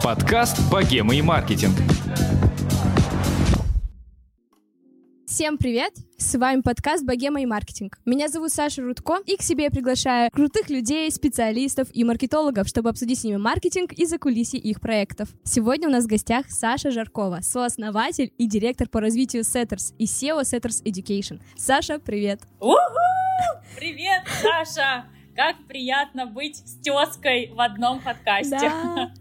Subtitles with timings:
[0.00, 1.76] Подкаст «Богема и маркетинг».
[5.40, 5.94] Всем привет!
[6.18, 7.98] С вами подкаст «Богема и маркетинг».
[8.04, 12.90] Меня зовут Саша Рудко, и к себе я приглашаю крутых людей, специалистов и маркетологов, чтобы
[12.90, 15.30] обсудить с ними маркетинг и закулисье их проектов.
[15.42, 20.42] Сегодня у нас в гостях Саша Жаркова, сооснователь и директор по развитию Setters и SEO
[20.42, 21.40] Setters Education.
[21.56, 22.42] Саша, привет!
[23.78, 25.06] Привет, Саша!
[25.34, 28.58] Как приятно быть с тезкой в одном подкасте.
[28.58, 29.12] Да.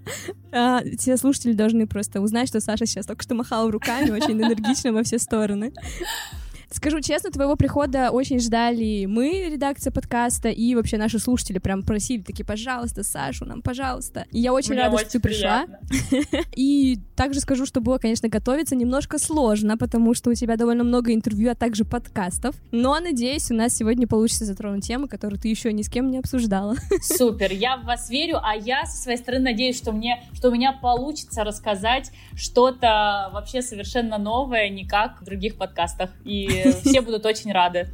[0.52, 4.92] А, все слушатели должны просто узнать, что Саша сейчас только что махала руками очень энергично
[4.92, 5.74] во все стороны.
[6.72, 12.22] Скажу честно, твоего прихода очень ждали мы, редакция подкаста, и вообще наши слушатели прям просили
[12.22, 14.28] такие, пожалуйста, Сашу, нам, пожалуйста.
[14.32, 15.66] И я очень Мне рада, очень что ты пришла.
[16.56, 21.12] И также скажу, что было, конечно, готовиться немножко сложно, потому что у тебя довольно много
[21.12, 22.56] интервью, а также подкастов.
[22.72, 26.20] Но, надеюсь, у нас сегодня получится затронуть темы, которые ты еще ни с кем не
[26.20, 26.76] обсуждала.
[27.02, 30.52] Супер, я в вас верю, а я со своей стороны надеюсь, что мне, что у
[30.52, 36.12] меня получится рассказать что-то вообще совершенно новое, не как в других подкастах.
[36.24, 37.88] И все будут очень рады.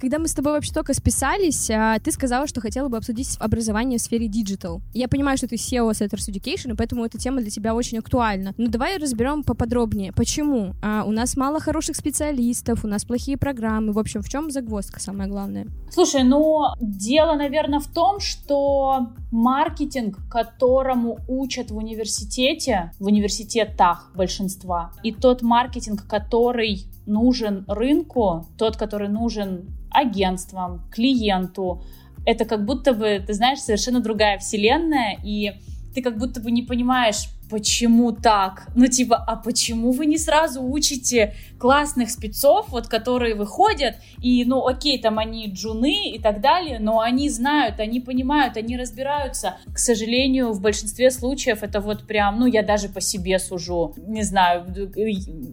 [0.00, 3.98] Когда мы с тобой вообще только списались, а, ты сказала, что хотела бы обсудить образование
[3.98, 4.82] в сфере digital.
[4.92, 8.52] Я понимаю, что ты CEO Setters Education, и поэтому эта тема для тебя очень актуальна.
[8.58, 10.12] Но давай разберем поподробнее.
[10.12, 10.74] Почему?
[10.82, 13.92] А, у нас мало хороших специалистов, у нас плохие программы.
[13.92, 15.66] В общем, в чем загвоздка самое главное?
[15.90, 24.92] Слушай, ну, дело, наверное, в том, что маркетинг, которому учат в университете, в университетах большинства,
[25.02, 31.82] и тот маркетинг, который нужен рынку, тот, который нужен агентствам, клиенту,
[32.26, 35.52] это как будто бы, ты знаешь, совершенно другая вселенная, и
[35.94, 38.68] ты как будто бы не понимаешь, почему так?
[38.74, 44.66] Ну, типа, а почему вы не сразу учите классных спецов, вот, которые выходят, и, ну,
[44.66, 49.56] окей, там они джуны и так далее, но они знают, они понимают, они разбираются.
[49.72, 53.94] К сожалению, в большинстве случаев это вот прям, ну, я даже по себе сужу.
[53.96, 54.66] Не знаю,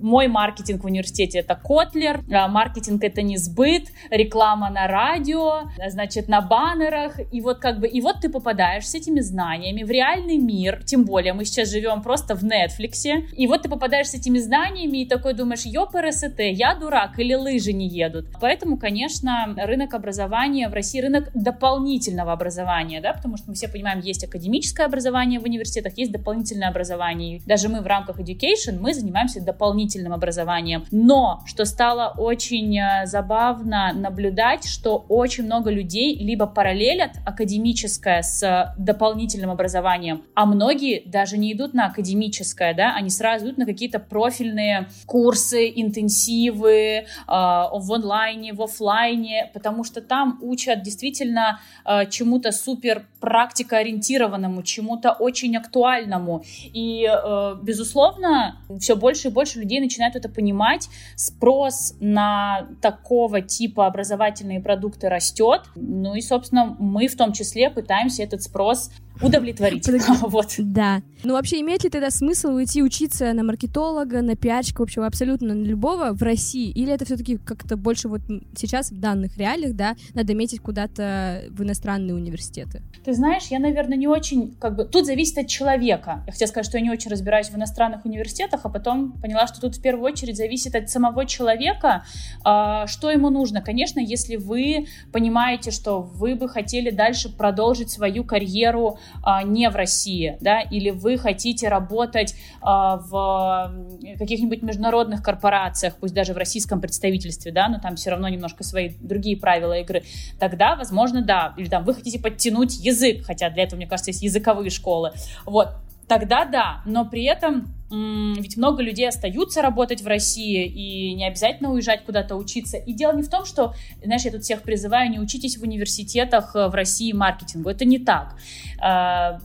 [0.01, 6.27] мой маркетинг в университете это Котлер, а маркетинг это не сбыт, реклама на радио, значит,
[6.27, 10.37] на баннерах, и вот как бы, и вот ты попадаешь с этими знаниями в реальный
[10.37, 14.39] мир, тем более мы сейчас живем просто в Нетфликсе, и вот ты попадаешь с этими
[14.39, 18.25] знаниями и такой думаешь, ёпрст, я дурак или лыжи не едут.
[18.41, 23.99] Поэтому, конечно, рынок образования в России, рынок дополнительного образования, да, потому что мы все понимаем,
[23.99, 27.41] есть академическое образование в университетах, есть дополнительное образование.
[27.45, 30.85] Даже мы в рамках education, мы занимаемся дополнительным образованием.
[30.91, 38.73] Но, что стало очень э, забавно наблюдать, что очень много людей либо параллелят академическое с
[38.77, 43.99] дополнительным образованием, а многие даже не идут на академическое, да, они сразу идут на какие-то
[43.99, 52.51] профильные курсы, интенсивы э, в онлайне, в офлайне, потому что там учат действительно э, чему-то
[52.51, 56.43] супер практикоориентированному, чему-то очень актуальному.
[56.73, 60.89] И, э, безусловно, все больше и больше людей начинают это понимать.
[61.15, 65.61] Спрос на такого типа образовательные продукты растет.
[65.75, 69.87] Ну и, собственно, мы в том числе пытаемся этот спрос удовлетворить.
[70.21, 70.55] вот.
[70.57, 71.01] Да.
[71.23, 75.63] Ну, вообще, имеет ли тогда смысл уйти учиться на маркетолога, на пиарщика, вообще абсолютно на
[75.63, 76.69] любого в России?
[76.69, 78.21] Или это все-таки как-то больше вот
[78.57, 82.81] сейчас в данных реалиях, да, надо метить куда-то в иностранные университеты?
[83.05, 86.23] Ты знаешь, я, наверное, не очень, как бы, тут зависит от человека.
[86.25, 89.61] Я хотела сказать, что я не очень разбираюсь в иностранных университетах, а потом поняла, что
[89.61, 92.03] тут в первую очередь зависит от самого человека,
[92.45, 93.61] э, что ему нужно.
[93.61, 99.75] Конечно, если вы понимаете, что вы бы хотели дальше продолжить свою карьеру э, не в
[99.75, 103.73] России, да, или вы хотите работать э, в
[104.17, 108.91] каких-нибудь международных корпорациях, пусть даже в российском представительстве, да, но там все равно немножко свои
[109.01, 110.03] другие правила игры,
[110.39, 114.23] тогда, возможно, да, или там вы хотите подтянуть язык, хотя для этого, мне кажется, есть
[114.23, 115.11] языковые школы,
[115.45, 115.69] вот,
[116.13, 121.71] тогда да, но при этом ведь много людей остаются работать в России и не обязательно
[121.71, 122.77] уезжать куда-то учиться.
[122.77, 126.55] И дело не в том, что, знаешь, я тут всех призываю, не учитесь в университетах
[126.55, 128.35] э, в России маркетингу, это не так.
[128.83, 129.37] Э,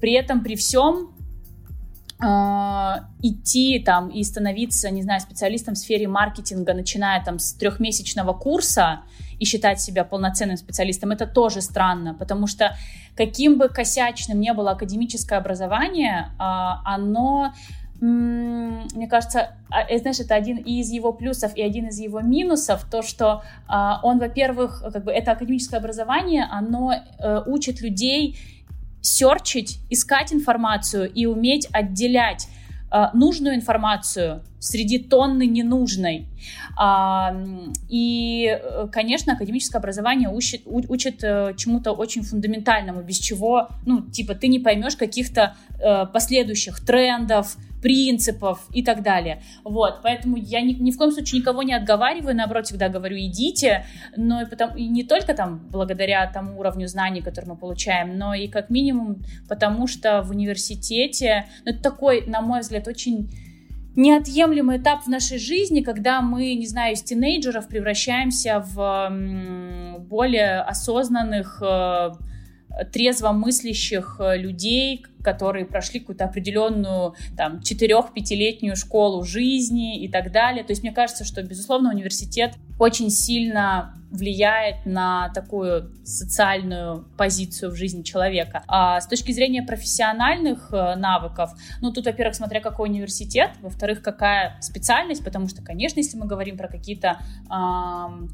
[0.00, 1.12] При этом, при всем,
[2.20, 9.02] идти там и становиться, не знаю, специалистом в сфере маркетинга, начиная там с трехмесячного курса
[9.38, 12.76] и считать себя полноценным специалистом, это тоже странно, потому что
[13.16, 17.52] каким бы косячным ни было академическое образование, а, оно
[18.00, 23.02] мне кажется, а, знаешь, это один из его плюсов и один из его минусов, то,
[23.02, 28.38] что а, он, во-первых, как бы это академическое образование, оно э, учит людей
[29.00, 32.48] серчить, искать информацию и уметь отделять
[32.90, 36.26] а, нужную информацию среди тонны ненужной.
[36.76, 37.36] А,
[37.88, 44.34] и, э, конечно, академическое образование учит, учит э, чему-то очень фундаментальному, без чего, ну, типа,
[44.34, 49.42] ты не поймешь каких-то э, последующих трендов, принципов и так далее.
[49.64, 53.84] Вот, поэтому я ни, ни в коем случае никого не отговариваю, наоборот, всегда говорю, идите,
[54.16, 58.34] но и, потому, и не только там благодаря тому уровню знаний, который мы получаем, но
[58.34, 63.30] и как минимум потому, что в университете, ну, это такой, на мой взгляд, очень
[63.96, 71.60] неотъемлемый этап в нашей жизни, когда мы, не знаю, из тинейджеров превращаемся в более осознанных,
[71.60, 72.10] э,
[72.92, 80.64] трезво мыслящих э, людей, которые прошли какую-то определенную там 4-5-летнюю школу жизни и так далее.
[80.64, 87.74] То есть мне кажется, что, безусловно, университет очень сильно влияет на такую социальную позицию в
[87.74, 88.62] жизни человека.
[88.66, 91.50] А с точки зрения профессиональных э, навыков,
[91.82, 96.56] ну тут, во-первых, смотря какой университет, во-вторых, какая специальность, потому что, конечно, если мы говорим
[96.56, 97.18] про какие-то
[97.50, 98.30] эм,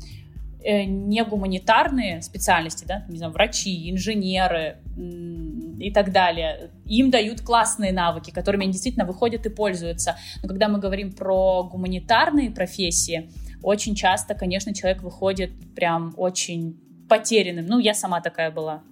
[0.64, 4.78] не гуманитарные специальности, да, не знаю, врачи, инженеры
[5.78, 10.16] и так далее, им дают классные навыки, которыми они действительно выходят и пользуются.
[10.43, 13.31] Но когда мы говорим про гуманитарные профессии,
[13.62, 17.66] очень часто, конечно, человек выходит прям очень потерянным.
[17.66, 18.82] Ну, я сама такая была.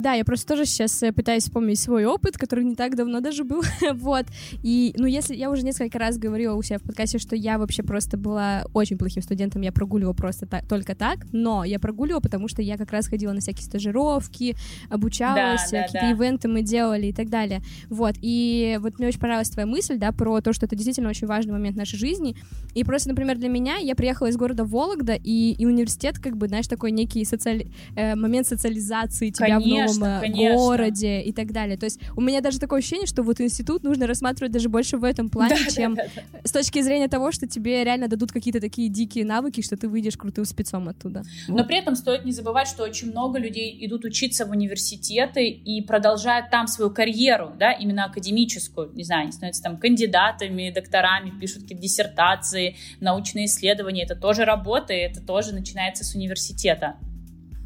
[0.00, 3.44] Да, я просто тоже сейчас э, пытаюсь вспомнить свой опыт, который не так давно даже
[3.44, 3.62] был,
[3.92, 4.26] вот.
[4.62, 7.82] И, ну, если я уже несколько раз говорила у себя в подкасте, что я вообще
[7.82, 12.48] просто была очень плохим студентом, я прогуливала просто так, только так, но я прогуливала, потому
[12.48, 14.56] что я как раз ходила на всякие стажировки,
[14.88, 16.10] обучалась, да, да, какие-то да.
[16.10, 17.60] ивенты мы делали и так далее.
[17.88, 21.26] Вот, и вот мне очень понравилась твоя мысль, да, про то, что это действительно очень
[21.26, 22.36] важный момент нашей жизни.
[22.74, 26.48] И просто, например, для меня, я приехала из города Вологда, и, и университет, как бы,
[26.48, 27.70] знаешь, такой некий социали...
[27.96, 29.86] э, момент социализации тебя Конечно.
[29.86, 30.56] в новом конечно.
[30.56, 31.76] городе и так далее.
[31.76, 35.04] То есть у меня даже такое ощущение, что вот институт нужно рассматривать даже больше в
[35.04, 36.40] этом плане, да, чем да, да, да.
[36.44, 40.16] с точки зрения того, что тебе реально дадут какие-то такие дикие навыки, что ты выйдешь
[40.16, 41.22] крутым спецом оттуда.
[41.48, 41.66] Но вот.
[41.66, 46.50] при этом стоит не забывать, что очень много людей идут учиться в университеты и продолжают
[46.50, 48.92] там свою карьеру, да, именно академическую.
[48.94, 54.04] Не знаю, они становятся там кандидатами, докторами, пишут какие-то диссертации, научные исследования.
[54.04, 56.96] Это тоже работа, и это тоже начинается с университета.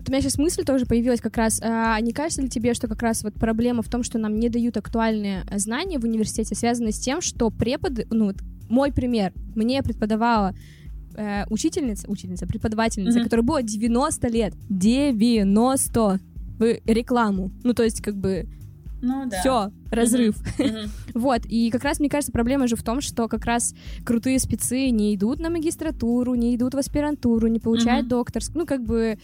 [0.05, 1.63] Вот у меня сейчас мысль тоже появилась как раз.
[1.65, 4.51] А, не кажется ли тебе, что как раз вот проблема в том, что нам не
[4.51, 8.37] дают актуальные э, знания в университете, связана с тем, что преподы, ну вот
[8.69, 10.55] мой пример, мне преподавала
[11.17, 13.25] э, учительница, учительница, преподавательница, mm-hmm.
[13.25, 16.21] которая была 90 лет, 90
[16.59, 17.51] в рекламу.
[17.63, 18.47] Ну, то есть, как бы,
[19.01, 19.41] ну, да.
[19.41, 20.37] все, разрыв.
[21.15, 24.91] вот, и как раз, мне кажется, проблема же в том, что как раз крутые спецы
[24.91, 29.19] не идут на магистратуру, не идут в аспирантуру, не получают докторскую, ну, как бы,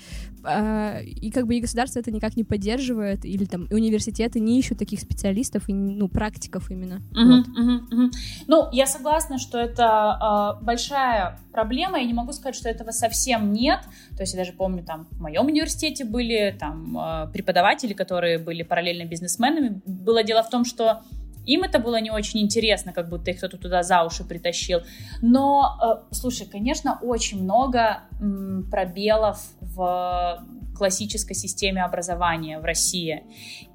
[0.45, 4.79] э, и как бы и государство это никак не поддерживает, или там университеты не ищут
[4.79, 7.03] таких специалистов, и, ну, практиков именно.
[7.15, 8.13] вот.
[8.47, 13.53] Ну, я согласна, что это э, большая проблема, я не могу сказать, что этого совсем
[13.53, 13.81] нет,
[14.17, 18.63] то есть я даже помню, там, в моем университете были там э, преподаватели, которые были
[18.63, 21.03] параллельно бизнесменами, было дело в том, что
[21.47, 24.81] им это было не очень интересно, как будто их кто-то туда за уши притащил.
[25.23, 30.45] Но, э, слушай, конечно, очень много м, пробелов в
[30.81, 33.23] классической системе образования в России.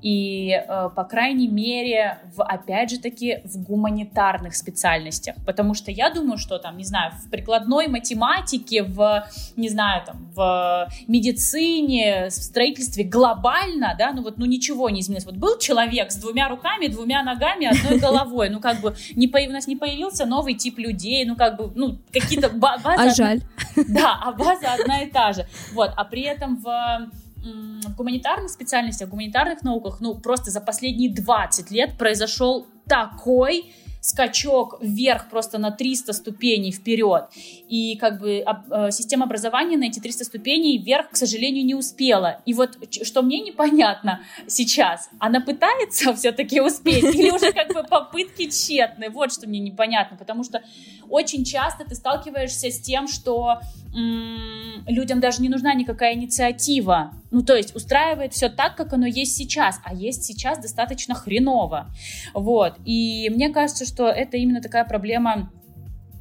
[0.01, 5.35] И, э, по крайней мере, в, опять же таки, в гуманитарных специальностях.
[5.45, 9.23] Потому что я думаю, что там, не знаю, в прикладной математике, в,
[9.55, 15.25] не знаю, там, в медицине, в строительстве глобально, да, ну вот, ну ничего не изменилось.
[15.25, 19.38] Вот был человек с двумя руками, двумя ногами, одной головой, ну как бы не по...
[19.38, 22.83] у нас не появился новый тип людей, ну как бы, ну какие-то базы...
[22.85, 23.41] А жаль.
[23.88, 25.47] Да, а база одна и та же.
[25.74, 27.09] Вот, а при этом в
[27.45, 33.71] в гуманитарных специальностях, в гуманитарных науках, ну, просто за последние 20 лет произошел такой
[34.05, 37.25] скачок вверх просто на 300 ступеней вперед.
[37.67, 42.41] И как бы э, система образования на эти 300 ступеней вверх, к сожалению, не успела.
[42.45, 48.47] И вот что мне непонятно сейчас, она пытается все-таки успеть или уже как бы попытки
[48.47, 49.09] тщетны?
[49.09, 50.62] Вот что мне непонятно, потому что
[51.09, 53.59] очень часто ты сталкиваешься с тем, что
[54.88, 57.13] людям даже не нужна никакая инициатива.
[57.31, 61.88] Ну, то есть устраивает все так, как оно есть сейчас, а есть сейчас достаточно хреново.
[62.33, 62.74] Вот.
[62.85, 65.50] И мне кажется, что это именно такая проблема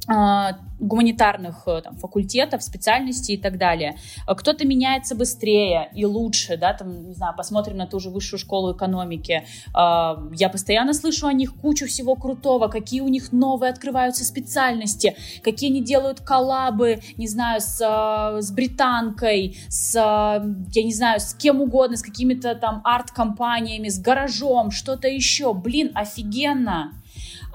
[0.07, 3.95] а, гуманитарных э, там, факультетов, специальностей и так далее.
[4.27, 8.75] Кто-то меняется быстрее и лучше, да, там, не знаю, посмотрим на ту же высшую школу
[8.75, 9.45] экономики.
[9.73, 15.15] А, я постоянно слышу о них кучу всего крутого, какие у них новые открываются специальности,
[15.43, 21.33] какие они делают коллабы, не знаю, с, э, с британкой, с, я не знаю, с
[21.33, 25.53] кем угодно, с какими-то там арт-компаниями, с гаражом, что-то еще.
[25.53, 26.91] Блин, офигенно!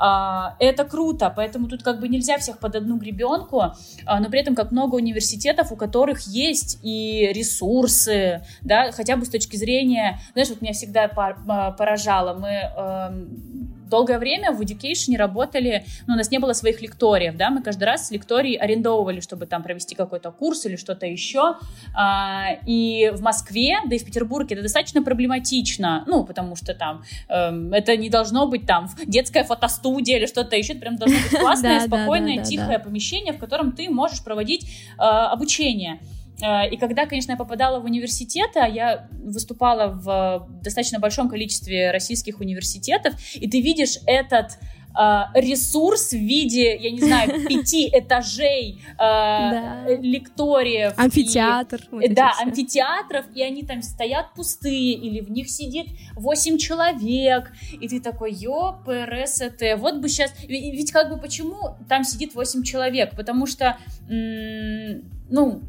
[0.02, 3.60] А, это круто, поэтому тут как бы нельзя всех под одну гребенку,
[4.06, 9.26] а, но при этом как много университетов, у которых есть и ресурсы, да, хотя бы
[9.26, 15.84] с точки зрения, знаешь, вот меня всегда поражало, мы эм, долгое время в Education работали,
[16.06, 19.62] ну, у нас не было своих лекториев, да, мы каждый раз лекторий арендовывали, чтобы там
[19.62, 21.56] провести какой-то курс или что-то еще,
[21.94, 27.02] а, и в Москве, да и в Петербурге это достаточно проблематично, ну, потому что там
[27.28, 31.30] э, это не должно быть там детская фотостудия или что-то еще, это прям должно быть
[31.40, 34.64] классное, спокойное, тихое помещение, в котором ты можешь проводить
[34.98, 36.00] э, обучение.
[36.42, 41.90] Э, и когда, конечно, я попадала в университеты, а я выступала в достаточно большом количестве
[41.90, 44.58] российских университетов, и ты видишь этот
[44.98, 50.94] э, ресурс в виде, я не знаю, пяти этажей э, лекториев.
[50.96, 51.80] Амфитеатр.
[51.92, 57.52] И, вот да, амфитеатров, и они там стоят пустые, или в них сидит восемь человек,
[57.72, 60.32] и ты такой, ё, ПРСТ, вот бы сейчас...
[60.46, 63.14] Ведь как бы почему там сидит восемь человек?
[63.16, 63.76] Потому что
[65.30, 65.62] ну,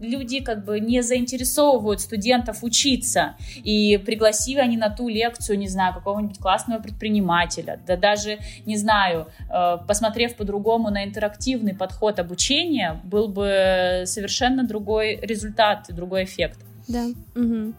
[0.00, 5.94] люди как бы не заинтересовывают студентов учиться, и пригласили они на ту лекцию, не знаю,
[5.94, 13.28] какого-нибудь классного предпринимателя, да даже, не знаю, э, посмотрев по-другому на интерактивный подход обучения, был
[13.28, 16.60] бы совершенно другой результат, другой эффект.
[16.86, 17.06] Да.
[17.34, 17.74] Угу.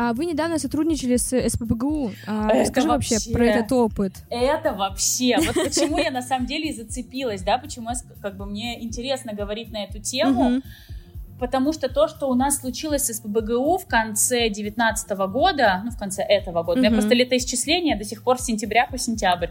[0.00, 2.12] А вы недавно сотрудничали с СПБГУ.
[2.28, 4.12] А, это расскажи вообще, вообще про этот опыт.
[4.30, 5.36] Это вообще.
[5.38, 7.88] Вот почему я на самом деле и зацепилась, да, почему
[8.22, 10.62] как бы мне интересно говорить на эту тему.
[11.40, 15.98] Потому что то, что у нас случилось с СПБГУ в конце 2019 года, ну, в
[15.98, 16.86] конце этого года, mm-hmm.
[16.86, 19.48] у меня просто летоисчисление до сих пор с сентября по сентябрь.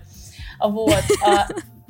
[0.61, 1.03] Вот.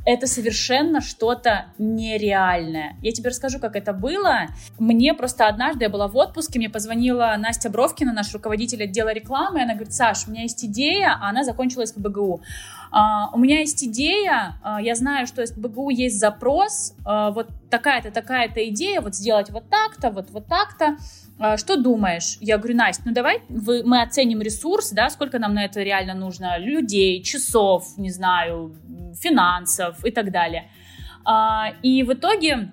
[0.08, 2.96] А, это совершенно что-то нереальное.
[3.02, 4.48] Я тебе расскажу, как это было.
[4.80, 9.62] Мне просто однажды, я была в отпуске, мне позвонила Настя Бровкина, наш руководитель отдела рекламы,
[9.62, 12.42] она говорит, Саш, у меня есть идея, а она закончилась в БГУ.
[12.90, 17.50] Uh, у меня есть идея, uh, я знаю, что из БГУ есть запрос, uh, вот
[17.70, 20.96] такая-то, такая-то идея, вот сделать вот так-то, вот, вот так-то.
[21.40, 22.38] А, что думаешь?
[22.42, 26.16] Я говорю, Настя, ну давай вы, мы оценим ресурс, да, сколько нам на это реально
[26.16, 28.76] нужно, людей, часов, не знаю,
[29.20, 30.70] финансов и так далее.
[31.26, 32.72] А, и в итоге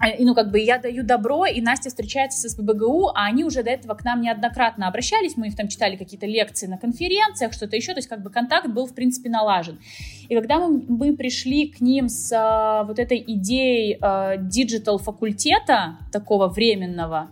[0.00, 3.62] а, ну, как бы я даю добро, и Настя встречается с СПБГУ, а они уже
[3.62, 7.74] до этого к нам неоднократно обращались, мы их там читали какие-то лекции на конференциях, что-то
[7.74, 9.80] еще, то есть как бы контакт был, в принципе, налажен.
[10.28, 17.30] И когда мы, пришли к ним с а, вот этой идеей digital-факультета, такого временного,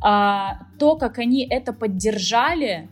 [0.00, 2.88] а, то, как они это поддержали,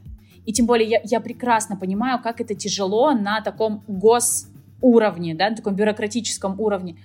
[0.46, 5.56] и тем более я, я прекрасно понимаю, как это тяжело на таком госуровне, да, на
[5.56, 6.96] таком бюрократическом уровне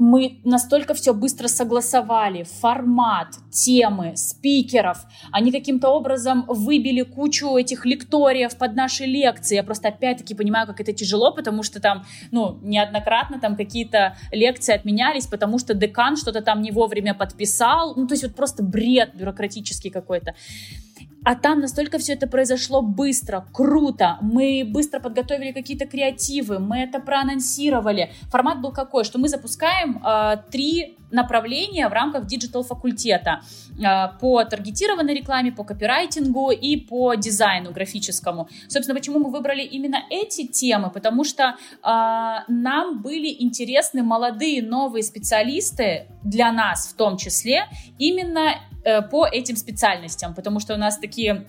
[0.00, 5.04] мы настолько все быстро согласовали, формат, темы, спикеров.
[5.30, 9.56] Они каким-то образом выбили кучу этих лекториев под наши лекции.
[9.56, 14.74] Я просто опять-таки понимаю, как это тяжело, потому что там, ну, неоднократно там какие-то лекции
[14.74, 17.94] отменялись, потому что декан что-то там не вовремя подписал.
[17.94, 20.34] Ну, то есть вот просто бред бюрократический какой-то.
[21.22, 24.16] А там настолько все это произошло быстро, круто.
[24.22, 28.10] Мы быстро подготовили какие-то креативы, мы это проанонсировали.
[28.30, 33.40] Формат был какой, что мы запускаем э, три направления в рамках digital факультета
[33.78, 38.48] э, по таргетированной рекламе, по копирайтингу и по дизайну графическому.
[38.68, 40.90] Собственно, почему мы выбрали именно эти темы?
[40.90, 47.64] Потому что э, нам были интересны молодые новые специалисты для нас в том числе
[47.98, 51.44] именно Э, по этим специальностям, потому что у нас такие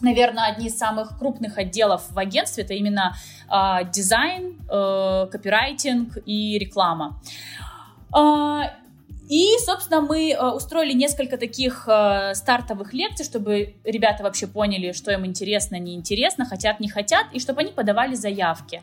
[0.00, 3.16] наверное, одни из самых крупных отделов в агентстве это именно
[3.50, 7.20] э, дизайн, э, копирайтинг и реклама.
[9.28, 15.12] И, собственно, мы э, устроили несколько таких э, стартовых лекций, чтобы ребята вообще поняли, что
[15.12, 18.82] им интересно, неинтересно, хотят, не хотят, и чтобы они подавали заявки.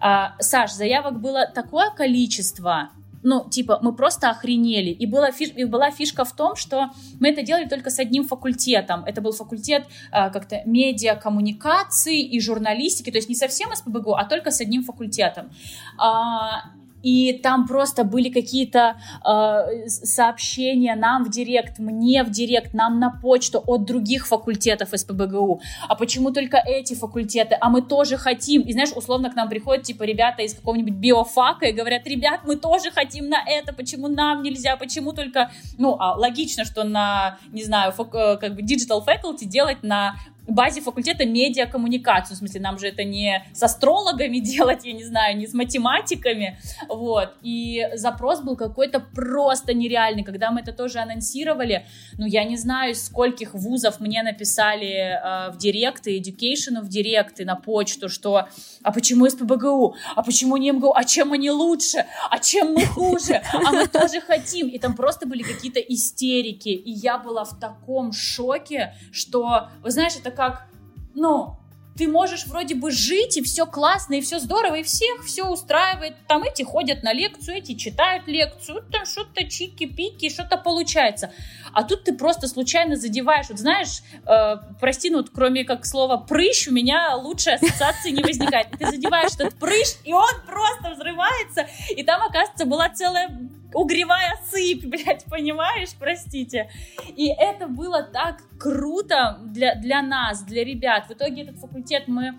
[0.00, 2.90] Э, Саш, заявок было такое количество,
[3.24, 4.90] ну, типа, мы просто охренели.
[4.90, 8.26] И была, фиш, и была фишка в том, что мы это делали только с одним
[8.26, 9.04] факультетом.
[9.04, 14.52] Это был факультет э, как-то медиакоммуникации и журналистики, то есть не совсем СПБГУ, а только
[14.52, 15.50] с одним факультетом.
[15.98, 22.98] А, и там просто были какие-то э, сообщения нам в директ, мне в директ, нам
[23.00, 25.60] на почту от других факультетов СПБГУ.
[25.88, 27.56] А почему только эти факультеты?
[27.60, 28.62] А мы тоже хотим.
[28.62, 32.56] И знаешь, условно к нам приходят типа ребята из какого-нибудь биофака и говорят, ребят, мы
[32.56, 35.50] тоже хотим на это, почему нам нельзя, почему только...
[35.78, 40.14] Ну, а логично, что на, не знаю, фак, э, как бы digital faculty делать на
[40.46, 42.36] базе факультета медиакоммуникацию.
[42.36, 46.58] В смысле, нам же это не с астрологами делать, я не знаю, не с математиками.
[46.88, 47.34] Вот.
[47.42, 50.24] И запрос был какой-то просто нереальный.
[50.24, 51.86] Когда мы это тоже анонсировали,
[52.18, 57.40] ну, я не знаю, скольких вузов мне написали э, в директ и education в директ
[57.40, 58.48] и на почту, что
[58.82, 59.94] а почему СПБГУ?
[60.16, 60.92] А почему не МГУ?
[60.94, 62.04] А чем они лучше?
[62.30, 63.42] А чем мы хуже?
[63.52, 64.68] А мы тоже хотим.
[64.68, 66.68] И там просто были какие-то истерики.
[66.68, 70.66] И я была в таком шоке, что, вы знаешь, это как,
[71.14, 71.56] ну,
[71.96, 76.14] ты можешь вроде бы жить, и все классно, и все здорово, и всех все устраивает.
[76.26, 81.32] Там эти ходят на лекцию, эти читают лекцию, там что-то чики-пики, что-то получается.
[81.72, 83.48] А тут ты просто случайно задеваешь.
[83.48, 88.22] Вот знаешь, э, прости, ну вот кроме как слова прыщ, у меня лучшей ассоциации не
[88.22, 88.68] возникает.
[88.78, 91.66] Ты задеваешь этот прыщ, и он просто взрывается.
[91.94, 93.28] И там, оказывается, была целая
[93.74, 96.70] угревая сыпь, блядь, понимаешь, простите.
[97.16, 101.06] И это было так круто для, для нас, для ребят.
[101.08, 102.38] В итоге этот факультет мы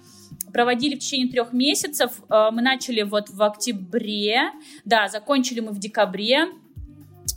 [0.54, 2.12] проводили в течение трех месяцев.
[2.30, 4.52] Э, мы начали вот в октябре,
[4.86, 6.48] да, закончили мы в декабре.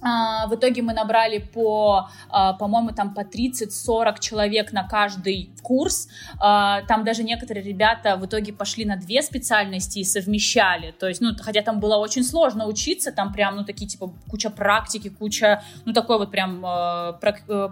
[0.02, 6.08] А, в итоге мы набрали по, а, по-моему, там по 30-40 человек на каждый курс.
[6.38, 10.92] А, там даже некоторые ребята в итоге пошли на две специальности и совмещали.
[10.92, 14.50] То есть, ну, хотя там было очень сложно учиться, там прям, ну, такие, типа, куча
[14.50, 17.12] практики, куча, ну, такой вот прям э,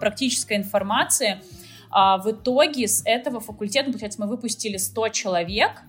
[0.00, 1.40] практической информации.
[1.90, 5.82] В итоге с этого факультета, получается, мы выпустили 100 человек,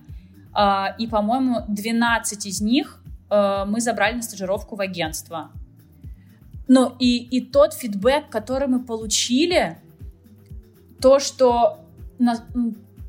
[0.98, 5.50] и, по-моему, 12 из них э, мы забрали на стажировку в агентство.
[6.68, 9.78] Ну и, и тот фидбэк, который мы получили,
[11.00, 11.80] то, что
[12.18, 12.36] на,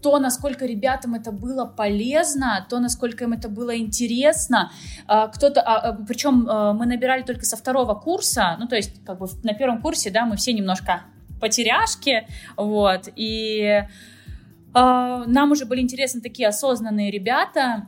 [0.02, 4.72] то, насколько ребятам это было полезно, то, насколько им это было интересно.
[5.08, 6.48] А, кто-то, а, а, причем
[6.78, 10.26] мы набирали только со второго курса, ну, то есть, как бы на первом курсе, да,
[10.26, 11.04] мы все немножко
[11.42, 13.84] потеряшки, вот, и
[14.74, 17.88] нам уже были интересны такие осознанные ребята,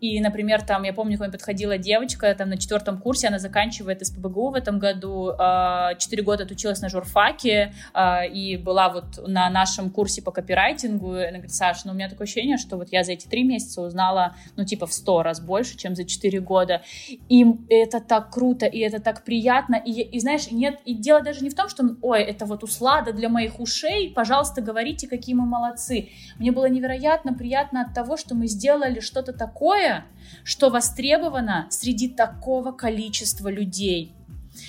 [0.00, 4.06] и, например, там, я помню, к мне подходила девочка, там, на четвертом курсе, она заканчивает
[4.06, 9.48] СПБГУ в этом году, а, четыре года отучилась на журфаке, а, и была вот на
[9.50, 12.88] нашем курсе по копирайтингу, и она говорит, Саша, ну, у меня такое ощущение, что вот
[12.92, 16.40] я за эти три месяца узнала, ну, типа, в сто раз больше, чем за четыре
[16.40, 16.82] года,
[17.28, 21.42] и это так круто, и это так приятно, и, и знаешь, нет, и дело даже
[21.42, 25.46] не в том, что, ой, это вот услада для моих ушей, пожалуйста, говорите, какие мы
[25.46, 26.10] молодцы.
[26.38, 30.04] Мне было невероятно приятно от того, что мы сделали что-то такое,
[30.44, 34.14] что востребовано среди такого количества людей.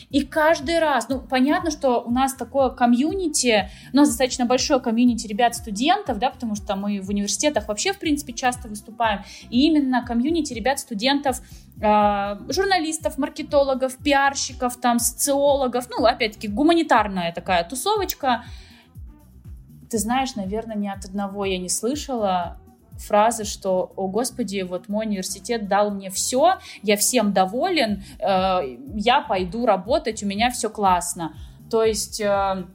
[0.10, 5.28] И каждый раз, ну, понятно, что у нас такое комьюнити, у нас достаточно большое комьюнити
[5.28, 9.24] ребят-студентов, да, потому что мы в университетах вообще, в принципе, часто выступаем.
[9.50, 11.42] И именно комьюнити ребят-студентов,
[11.82, 18.44] э, журналистов, маркетологов, пиарщиков, там, социологов, ну, опять-таки, гуманитарная такая тусовочка,
[19.90, 22.58] ты знаешь, наверное, ни от одного я не слышала
[22.98, 29.22] фразы, что, о господи, вот мой университет дал мне все, я всем доволен, э, я
[29.22, 31.36] пойду работать, у меня все классно.
[31.70, 32.22] То есть...
[32.22, 32.66] Э,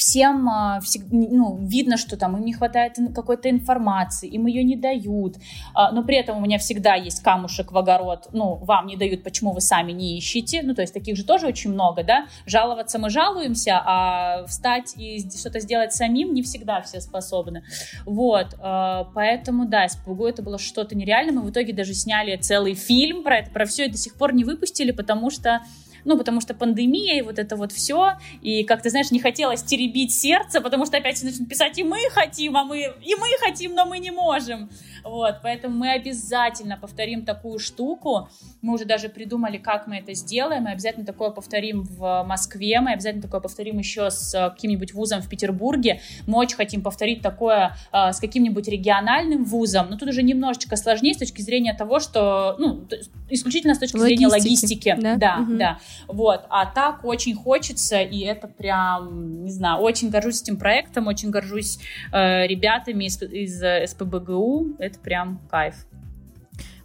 [0.00, 5.36] всем а, ну, видно, что там им не хватает какой-то информации, им ее не дают,
[5.74, 9.22] а, но при этом у меня всегда есть камушек в огород, ну, вам не дают,
[9.22, 12.98] почему вы сами не ищете, ну, то есть таких же тоже очень много, да, жаловаться
[12.98, 17.62] мы жалуемся, а встать и что-то сделать самим не всегда все способны,
[18.06, 22.74] вот, а, поэтому, да, СПГУ это было что-то нереальное, мы в итоге даже сняли целый
[22.74, 25.60] фильм про это, про все и до сих пор не выпустили, потому что
[26.04, 29.62] ну, потому что пандемия и вот это вот все, и, как ты знаешь, не хотелось
[29.62, 33.74] теребить сердце, потому что опять начнут писать, и мы хотим, а мы, и мы хотим,
[33.74, 34.70] но мы не можем.
[35.04, 38.28] Вот, поэтому мы обязательно повторим такую штуку.
[38.62, 40.64] Мы уже даже придумали, как мы это сделаем.
[40.64, 42.80] Мы обязательно такое повторим в Москве.
[42.80, 46.00] Мы обязательно такое повторим еще с каким-нибудь вузом в Петербурге.
[46.26, 49.88] Мы очень хотим повторить такое э, с каким-нибудь региональным вузом.
[49.90, 52.86] Но тут уже немножечко сложнее с точки зрения того, что, ну,
[53.30, 54.18] исключительно с точки Логистики.
[54.18, 54.96] зрения логистики.
[54.98, 55.38] Да, да.
[55.42, 55.56] Угу.
[55.56, 55.78] да.
[56.08, 56.44] Вот.
[56.50, 61.78] А так очень хочется, и это прям, не знаю, очень горжусь этим проектом, очень горжусь
[62.12, 65.74] э, ребятами из, из э, СПБГУ это прям кайф.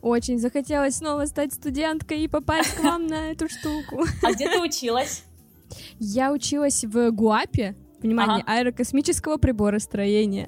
[0.01, 4.05] Очень захотелось снова стать студенткой и попасть к вам на эту штуку.
[4.21, 5.23] А где ты училась?
[5.99, 8.59] Я училась в ГУАПе, внимание, ага.
[8.59, 10.47] аэрокосмического приборостроения.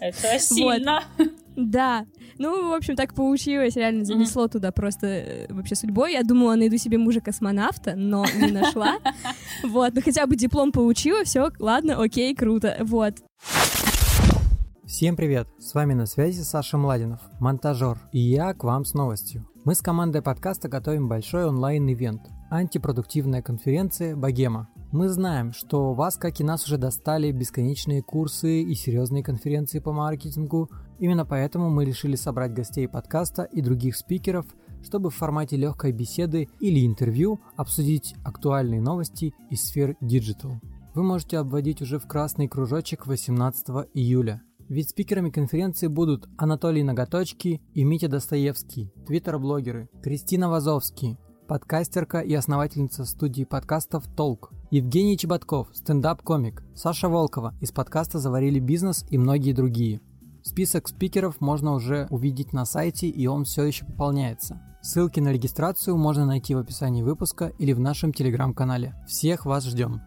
[0.00, 1.02] Это сильно.
[1.18, 1.28] Вот.
[1.56, 2.06] Да.
[2.38, 4.52] Ну, в общем, так получилось, реально занесло mm-hmm.
[4.52, 6.12] туда просто э, вообще судьбой.
[6.12, 8.98] Я думала, найду себе мужа-космонавта, но не нашла.
[9.62, 12.76] Вот, ну хотя бы диплом получила, все, ладно, окей, круто.
[12.80, 13.14] Вот.
[14.96, 15.48] Всем привет!
[15.58, 19.44] С вами на связи Саша Младинов, монтажер, и я к вам с новостью.
[19.64, 24.68] Мы с командой подкаста готовим большой онлайн-ивент– антипродуктивная конференция «Богема».
[24.92, 29.92] Мы знаем, что вас, как и нас, уже достали бесконечные курсы и серьезные конференции по
[29.92, 30.70] маркетингу.
[31.00, 34.46] Именно поэтому мы решили собрать гостей подкаста и других спикеров,
[34.84, 40.60] чтобы в формате легкой беседы или интервью обсудить актуальные новости из сфер Digital.
[40.94, 44.40] Вы можете обводить уже в красный кружочек 18 июля.
[44.68, 53.04] Ведь спикерами конференции будут Анатолий Ноготочки и Митя Достоевский, твиттер-блогеры, Кристина Вазовский, подкастерка и основательница
[53.04, 60.00] студии подкастов «Толк», Евгений Чеботков, стендап-комик, Саша Волкова из подкаста «Заварили бизнес» и многие другие.
[60.42, 64.62] Список спикеров можно уже увидеть на сайте, и он все еще пополняется.
[64.82, 68.94] Ссылки на регистрацию можно найти в описании выпуска или в нашем телеграм-канале.
[69.06, 70.00] Всех вас ждем!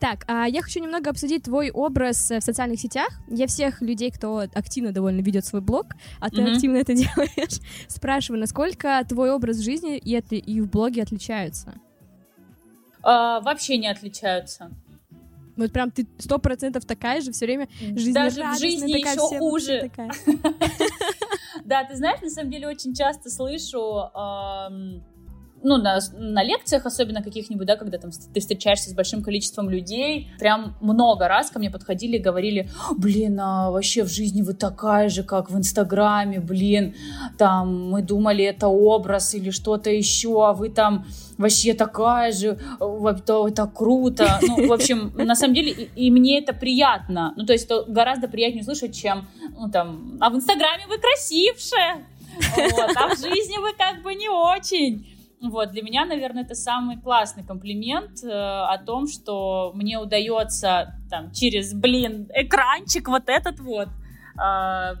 [0.00, 3.08] Так, а я хочу немного обсудить твой образ э, в социальных сетях.
[3.26, 5.86] Я всех людей, кто активно довольно ведет свой блог,
[6.20, 6.52] а ты Мгм.
[6.52, 11.74] активно это делаешь, спрашиваю, насколько твой образ жизни и, это, и в блоге отличаются?
[13.02, 14.70] А, вообще не отличаются.
[15.56, 19.38] Вот прям ты сто процентов такая же, все время жизнь Даже в жизни такая, еще
[19.38, 19.90] хуже.
[21.64, 24.04] Да, ты знаешь, на самом деле очень часто слышу,
[25.62, 30.30] ну, на, на лекциях, особенно каких-нибудь, да, когда там ты встречаешься с большим количеством людей,
[30.38, 35.08] прям много раз ко мне подходили и говорили, блин, а вообще в жизни вы такая
[35.08, 36.94] же, как в Инстаграме, блин,
[37.38, 43.14] там, мы думали, это образ или что-то еще, а вы там вообще такая же, во-
[43.14, 44.38] то это круто.
[44.42, 47.32] Ну, в общем, на самом деле, и, и мне это приятно.
[47.36, 51.76] Ну, то есть, это гораздо приятнее слышать, чем, ну, там, а в Инстаграме вы красивше,
[52.56, 55.06] вот, а в жизни вы как бы не очень.
[55.40, 61.30] Вот, для меня, наверное, это самый классный комплимент э, о том, что мне удается там
[61.30, 63.88] через, блин, экранчик вот этот вот
[64.36, 64.94] э,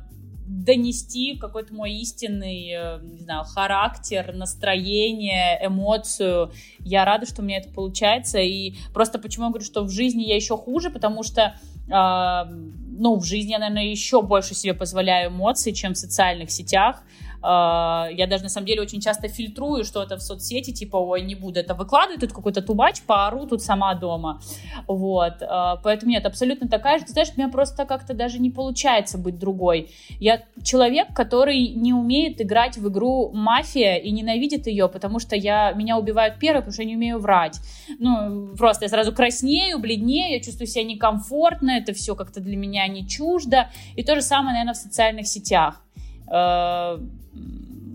[0.48, 6.52] донести какой-то мой истинный, э, не знаю, характер, настроение, эмоцию.
[6.78, 8.38] Я рада, что у меня это получается.
[8.38, 11.54] И просто почему я говорю, что в жизни я еще хуже, потому что
[11.88, 12.52] э,
[12.98, 17.02] ну, в жизни я, наверное, еще больше себе позволяю эмоций, чем в социальных сетях.
[17.42, 21.34] Э, Я даже, на самом деле, очень часто фильтрую что-то в соцсети, типа, ой, не
[21.34, 24.40] буду это выкладывать, тут какой-то тубач, поору тут сама дома.
[24.86, 25.42] Вот.
[25.42, 27.04] Э, Поэтому нет, абсолютно такая же.
[27.04, 29.90] Ты знаешь, у меня просто как-то даже не получается быть другой.
[30.20, 35.72] Я человек, который не умеет играть в игру мафия и ненавидит ее, потому что я,
[35.72, 37.60] меня убивают первые, потому что я не умею врать.
[37.98, 42.86] Ну, просто я сразу краснею, бледнею, я чувствую себя некомфортно, это все как-то для меня
[42.88, 43.68] не чуждо.
[43.96, 45.82] И то же самое, наверное, в социальных сетях.
[46.30, 46.98] Э,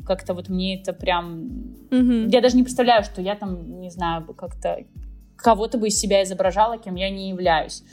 [0.05, 1.75] Как-то вот мне это прям...
[1.91, 2.27] Мгм.
[2.27, 4.83] Я даже не представляю, что я там, не знаю, как-то
[5.37, 7.83] кого-то бы из себя изображала, кем я не являюсь.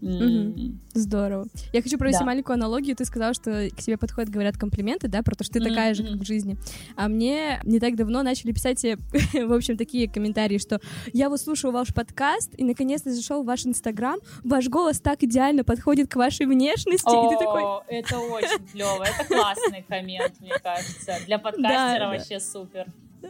[0.00, 0.80] Мгм.
[0.94, 1.46] Здорово.
[1.72, 2.26] Я хочу провести Да.
[2.26, 2.96] маленькую аналогию.
[2.96, 5.94] Ты сказала, что к тебе подходят, говорят комплименты, да, про то, что ты Мгм, такая
[5.94, 6.56] же, как в жизни.
[6.96, 8.96] А мне не так давно начали писать, э,
[9.46, 10.80] в общем, такие комментарии, что
[11.12, 15.64] я вот слушаю ваш подкаст, и наконец-то зашел в ваш инстаграм, ваш голос так идеально
[15.64, 20.52] подходит к вашей внешности, и ты такой, О, это очень клево, это классный коммент, мне
[20.62, 21.14] кажется.
[21.26, 22.86] Для подкастера вообще супер.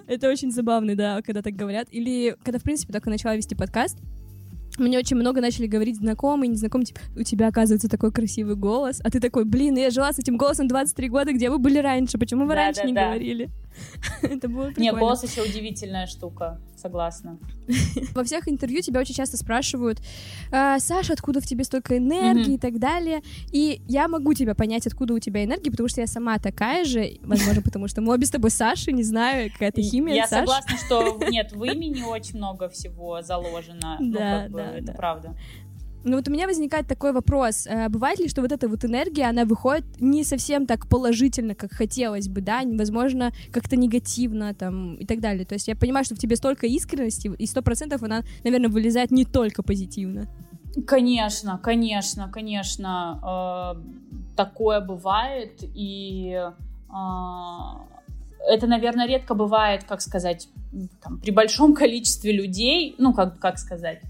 [0.07, 1.88] Это очень забавно, да, когда так говорят.
[1.90, 3.96] Или когда, в принципе, только начала вести подкаст,
[4.79, 9.11] мне очень много начали говорить знакомые, незнакомые, типа, у тебя, оказывается, такой красивый голос, а
[9.11, 12.44] ты такой, блин, я жила с этим голосом 23 года, где вы были раньше, почему
[12.44, 13.05] вы Да, раньше да, не да.
[13.07, 13.50] говорили?
[14.22, 14.98] Это было Не, прикольно.
[15.00, 17.38] голос еще удивительная штука, согласна.
[18.14, 20.00] Во всех интервью тебя очень часто спрашивают,
[20.52, 23.22] «А, Саша, откуда в тебе столько энергии и так далее.
[23.52, 27.18] И я могу тебя понять, откуда у тебя энергия, потому что я сама такая же,
[27.22, 31.18] возможно, потому что мы обе с тобой Саши, не знаю, какая-то химия, Я согласна, что
[31.30, 33.96] нет, в имени очень много всего заложено.
[34.00, 34.92] Ну, Да, да, это да.
[34.92, 35.36] правда.
[36.09, 37.66] Ну вот у меня возникает такой вопрос.
[37.66, 41.73] э, Бывает ли, что вот эта вот энергия, она выходит не совсем так положительно, как
[41.73, 42.62] хотелось бы, да?
[42.64, 45.45] Возможно, как-то негативно там и так далее.
[45.45, 49.11] То есть я понимаю, что в тебе столько искренности, и сто процентов она, наверное, вылезает
[49.11, 50.29] не только позитивно.
[50.87, 56.53] Конечно, конечно, конечно, э, такое бывает, и э,
[58.49, 60.49] это, наверное, редко бывает, как сказать,
[61.03, 64.03] там, при большом количестве людей, ну, как, как сказать,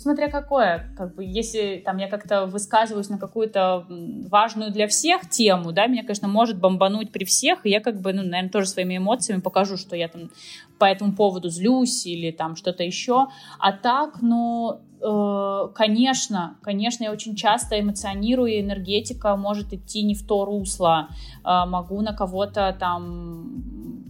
[0.00, 3.86] смотря какое, как бы, если там я как-то высказываюсь на какую-то
[4.30, 8.12] важную для всех тему, да, меня, конечно, может бомбануть при всех, и я как бы,
[8.12, 10.30] ну, наверное, тоже своими эмоциями покажу, что я там
[10.78, 13.26] по этому поводу злюсь или там что-то еще,
[13.58, 20.14] а так, ну, э, конечно, конечно, я очень часто эмоционирую, и энергетика может идти не
[20.14, 21.08] в то русло,
[21.44, 24.04] Э, могу на кого-то там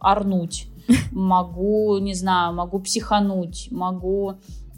[0.00, 0.68] орнуть,
[1.12, 4.34] могу, не знаю, могу психануть, могу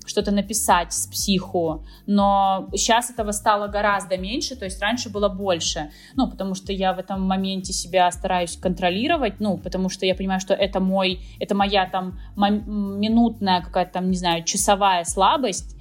[0.08, 5.90] что-то написать с психу, но сейчас этого стало гораздо меньше, то есть раньше было больше,
[6.16, 10.40] ну, потому что я в этом моменте себя стараюсь контролировать, ну, потому что я понимаю,
[10.40, 15.76] что это мой, это моя там минутная какая-то там, не знаю, часовая слабость,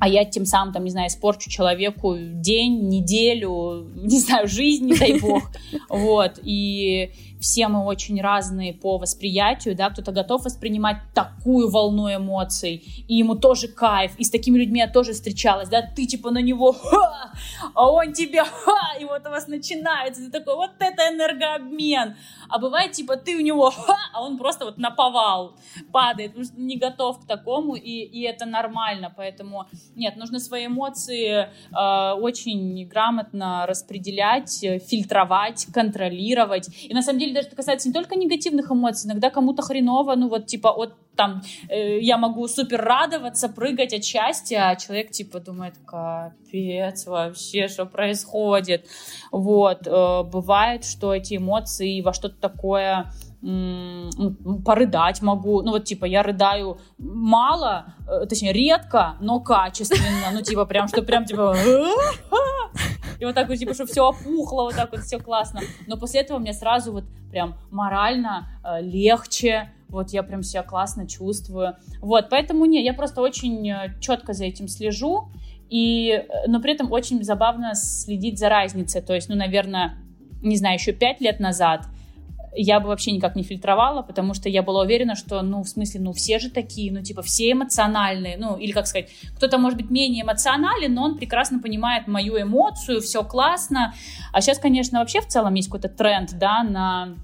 [0.00, 4.96] а я тем самым, там, не знаю, испорчу человеку день, неделю, не знаю, жизнь, не
[4.96, 5.50] дай бог,
[5.88, 13.04] вот, и все мы очень разные по восприятию, да, кто-то готов воспринимать такую волну эмоций,
[13.08, 16.42] и ему тоже кайф, и с такими людьми я тоже встречалась, да, ты типа на
[16.42, 17.32] него, ха,
[17.74, 22.16] а он тебя, ха, и вот у вас начинается, ты такой, вот это энергообмен,
[22.48, 25.56] а бывает типа ты у него, ха, а он просто вот наповал,
[25.92, 30.66] падает, потому что не готов к такому, и, и это нормально, поэтому, нет, нужно свои
[30.66, 37.94] эмоции э, очень грамотно распределять, фильтровать, контролировать, и на самом деле деле даже касается не
[37.94, 42.80] только негативных эмоций, иногда кому-то хреново, ну вот типа от там э, я могу супер
[42.80, 48.86] радоваться, прыгать от счастья, а человек типа думает, капец вообще, что происходит.
[49.30, 53.12] Вот, э, бывает, что эти эмоции во что-то такое
[54.64, 55.62] порыдать могу.
[55.62, 60.30] Ну вот типа я рыдаю мало, э, точнее редко, но качественно.
[60.32, 61.56] Ну типа прям, что прям типа...
[63.20, 65.60] И вот так вот, типа, что все опухло, вот так вот, все классно.
[65.86, 71.06] Но после этого мне сразу вот прям морально э, легче, вот я прям себя классно
[71.06, 71.76] чувствую.
[72.00, 75.28] Вот, поэтому не, я просто очень э, четко за этим слежу,
[75.68, 79.02] и, но при этом очень забавно следить за разницей.
[79.02, 79.98] То есть, ну, наверное,
[80.42, 81.86] не знаю, еще пять лет назад–
[82.54, 86.00] я бы вообще никак не фильтровала, потому что я была уверена, что, ну, в смысле,
[86.00, 89.90] ну, все же такие, ну, типа, все эмоциональные, ну, или, как сказать, кто-то, может быть,
[89.90, 93.94] менее эмоционален, но он прекрасно понимает мою эмоцию, все классно.
[94.32, 97.14] А сейчас, конечно, вообще в целом есть какой-то тренд, да, на...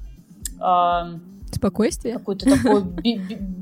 [0.60, 1.18] Э,
[1.52, 2.14] Спокойствие?
[2.14, 2.82] Какую-то такую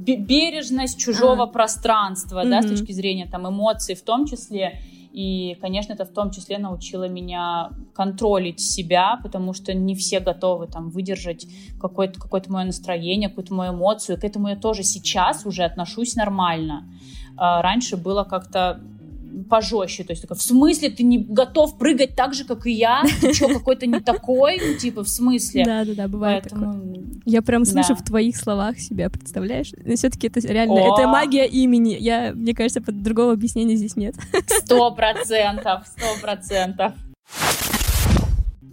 [0.03, 4.81] бережность чужого пространства, да, с точки зрения там эмоций в том числе.
[5.15, 10.67] И, конечно, это в том числе научило меня контролить себя, потому что не все готовы
[10.67, 11.47] там выдержать
[11.81, 14.21] какое-то какое мое настроение, какую-то мою эмоцию.
[14.21, 16.91] К этому я тоже сейчас уже отношусь нормально.
[17.37, 18.81] А раньше было как-то
[19.49, 20.05] пожестче.
[20.05, 23.03] То есть такая, в смысле, ты не готов прыгать так же, как и я?
[23.21, 24.61] Ты что, какой-то не такой?
[24.65, 25.65] Ну, типа, в смысле?
[25.65, 26.73] Да-да-да, бывает Поэтому...
[26.73, 27.05] такое.
[27.25, 27.95] Я прям слышу да.
[27.97, 29.73] в твоих словах себя, представляешь?
[29.97, 30.95] все-таки это реально, О!
[30.95, 31.97] это магия имени.
[31.99, 34.15] Я, мне кажется, под другого объяснения здесь нет.
[34.47, 36.93] Сто процентов, сто процентов.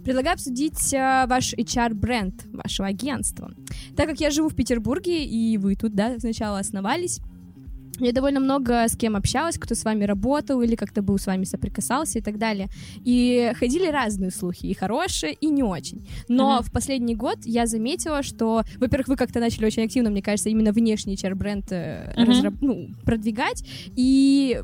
[0.04, 3.52] Предлагаю обсудить э, ваш HR-бренд, вашего агентства.
[3.96, 7.20] Так как я живу в Петербурге, и вы тут, да, сначала основались,
[7.98, 11.44] я довольно много с кем общалась, кто с вами работал или как-то был с вами
[11.44, 12.68] соприкасался и так далее.
[13.04, 16.06] И ходили разные слухи, и хорошие, и не очень.
[16.28, 16.64] Но uh-huh.
[16.64, 20.72] в последний год я заметила, что, во-первых, вы как-то начали очень активно, мне кажется, именно
[20.72, 22.14] внешний HR-бренд uh-huh.
[22.16, 23.64] разраб- ну, продвигать,
[23.96, 24.60] и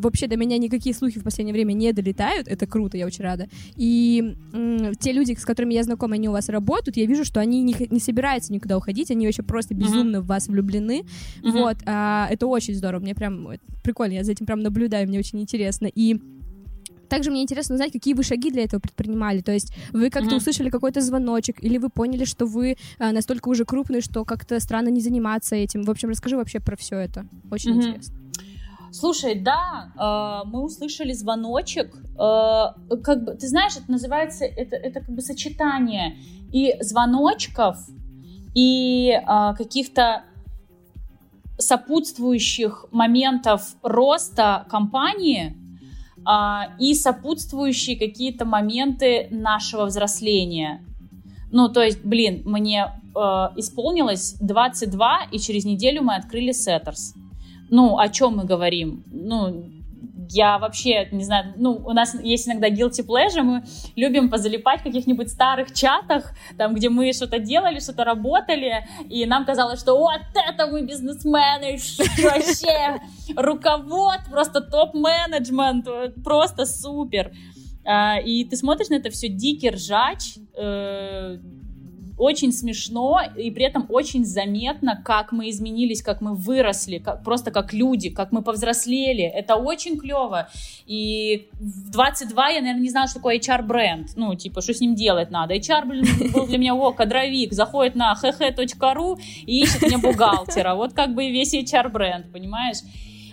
[0.00, 3.48] вообще до меня никакие слухи в последнее время не долетают, это круто, я очень рада.
[3.76, 7.40] И м- те люди, с которыми я знакома, они у вас работают, я вижу, что
[7.40, 10.22] они не, не собираются никуда уходить, они вообще просто безумно uh-huh.
[10.22, 11.04] в вас влюблены,
[11.42, 11.52] uh-huh.
[11.52, 13.48] вот, а, это очень здорово, мне прям
[13.82, 16.20] прикольно, я за этим прям наблюдаю, мне очень интересно, и
[17.10, 19.40] также мне интересно узнать, какие вы шаги для этого предпринимали.
[19.40, 20.36] То есть вы как-то mm-hmm.
[20.36, 24.88] услышали какой-то звоночек, или вы поняли, что вы а, настолько уже крупный, что как-то странно
[24.88, 25.82] не заниматься этим.
[25.82, 27.26] В общем, расскажи вообще про все это.
[27.50, 27.76] Очень mm-hmm.
[27.88, 28.19] интересно.
[28.92, 31.94] Слушай, да, э, мы услышали звоночек.
[32.18, 36.16] Э, как бы, ты знаешь, это называется, это, это как бы сочетание
[36.52, 37.78] и звоночков,
[38.54, 40.24] и э, каких-то
[41.58, 45.56] сопутствующих моментов роста компании
[46.78, 50.84] и сопутствующие какие-то моменты нашего взросления.
[51.50, 53.18] Ну, то есть, блин, мне э,
[53.56, 57.19] исполнилось 22, и через неделю мы открыли Setters
[57.70, 59.04] ну, о чем мы говорим?
[59.10, 59.70] Ну,
[60.32, 63.64] я вообще, не знаю, ну, у нас есть иногда guilty pleasure, мы
[63.96, 69.44] любим позалипать в каких-нибудь старых чатах, там, где мы что-то делали, что-то работали, и нам
[69.44, 71.78] казалось, что вот это мы бизнесмены,
[72.22, 73.00] вообще
[73.36, 75.88] руковод, просто топ-менеджмент,
[76.22, 77.32] просто супер.
[77.84, 81.38] А, и ты смотришь на это все дикий ржач, э,
[82.20, 87.50] очень смешно и при этом очень заметно, как мы изменились, как мы выросли, как, просто
[87.50, 89.24] как люди, как мы повзрослели.
[89.24, 90.48] Это очень клево.
[90.86, 94.10] И в 22 я, наверное, не знала, что такое HR-бренд.
[94.16, 95.54] Ну, типа, что с ним делать надо.
[95.54, 100.74] HR, был для меня, о, кадровик, заходит на hh.ru и ищет мне бухгалтера.
[100.74, 102.78] Вот как бы весь HR-бренд, понимаешь?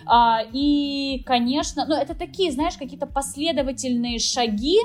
[0.06, 4.78] А, и, конечно, ну, это такие, знаешь, какие-то последовательные шаги,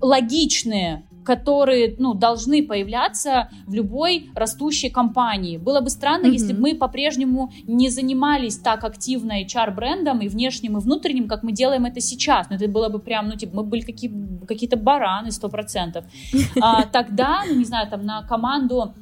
[0.00, 5.58] логичные, которые ну, должны появляться в любой растущей компании.
[5.58, 6.32] Было бы странно, mm-hmm.
[6.32, 11.52] если бы мы по-прежнему не занимались так активно HR-брендом и внешним, и внутренним, как мы
[11.52, 12.48] делаем это сейчас.
[12.48, 14.12] Ну, это было бы прям, ну, типа, мы были какие-
[14.46, 16.04] какие-то бараны, сто процентов.
[16.62, 18.94] А, тогда, ну, не знаю, там, на команду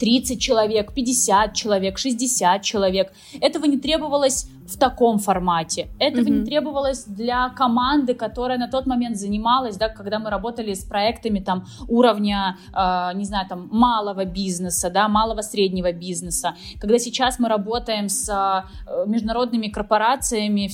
[0.00, 3.12] 30 человек, 50 человек, 60 человек.
[3.40, 5.88] Этого не требовалось в таком формате.
[5.98, 6.40] Этого mm-hmm.
[6.40, 11.40] не требовалось для команды, которая на тот момент занималась, да, когда мы работали с проектами
[11.40, 16.54] там уровня, э, не знаю, там малого бизнеса, да, малого среднего бизнеса.
[16.80, 20.70] Когда сейчас мы работаем с э, международными корпорациями,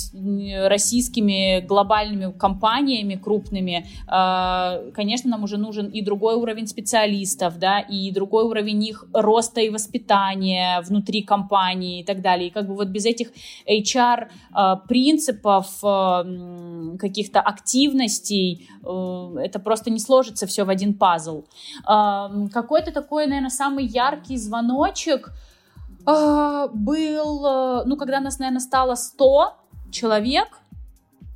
[0.66, 8.10] российскими глобальными компаниями крупными, э, конечно, нам уже нужен и другой уровень специалистов, да, и
[8.10, 12.48] другой уровень их роста и воспитания внутри компании и так далее.
[12.48, 13.28] И как бы вот без этих
[13.82, 21.44] HR э, принципов, э, каких-то активностей, э, это просто не сложится все в один пазл.
[21.84, 25.32] Какой-то такой, наверное, самый яркий звоночек
[26.04, 29.54] был, ну, когда нас, наверное, стало 100
[29.92, 30.48] человек,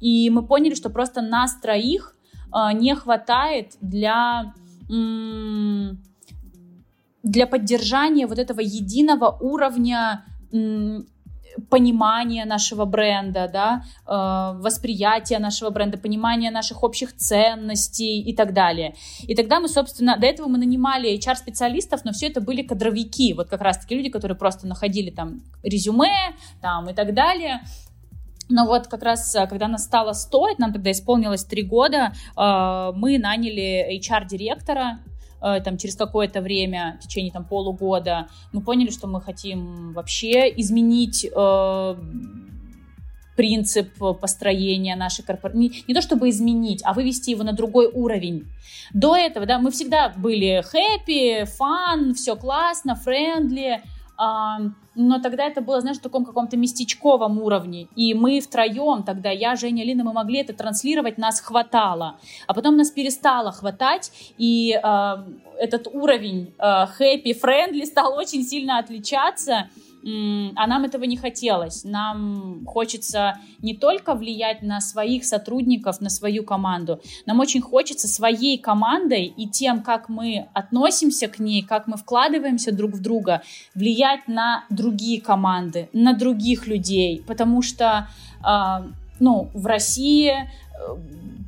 [0.00, 2.16] и мы поняли, что просто нас троих
[2.74, 4.54] не хватает для
[7.26, 10.24] для поддержания вот этого единого уровня
[11.70, 18.94] понимания нашего бренда, да, э, восприятия нашего бренда, понимания наших общих ценностей и так далее.
[19.22, 23.48] И тогда мы, собственно, до этого мы нанимали HR-специалистов, но все это были кадровики, вот
[23.48, 27.60] как раз-таки люди, которые просто находили там резюме там и так далее.
[28.48, 32.12] Но вот как раз, э, когда нас стало сто, и нам тогда исполнилось три года,
[32.36, 35.00] э, мы наняли HR-директора,
[35.40, 40.48] Э, там через какое-то время, в течение там полугода, мы поняли, что мы хотим вообще
[40.56, 41.94] изменить э,
[43.36, 45.58] принцип построения нашей корпорации.
[45.58, 48.46] Не, не то чтобы изменить, а вывести его на другой уровень.
[48.94, 53.82] До этого, да, мы всегда были happy, fun, все классно, friendly,
[54.18, 57.88] но тогда это было, знаешь, в таком каком-то местечковом уровне.
[57.96, 62.18] И мы втроем тогда, я, Женя, Лина, мы могли это транслировать, нас хватало.
[62.46, 65.16] А потом нас перестало хватать, и э,
[65.58, 66.86] этот уровень э,
[67.84, 69.68] стал очень сильно отличаться
[70.06, 71.82] а нам этого не хотелось.
[71.84, 78.56] Нам хочется не только влиять на своих сотрудников, на свою команду, нам очень хочется своей
[78.56, 83.42] командой и тем, как мы относимся к ней, как мы вкладываемся друг в друга,
[83.74, 88.08] влиять на другие команды, на других людей, потому что
[88.44, 88.88] э,
[89.18, 90.46] ну, в России э,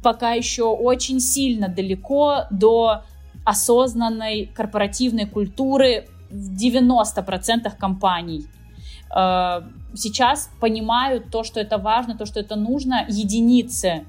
[0.02, 3.02] пока еще очень сильно далеко до
[3.44, 8.46] осознанной корпоративной культуры в 90% компаний
[9.14, 9.62] э,
[9.94, 14.04] сейчас понимают то, что это важно, то, что это нужно, единицы.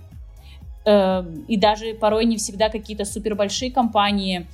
[0.86, 4.48] Э, и даже порой не всегда какие-то супер большие компании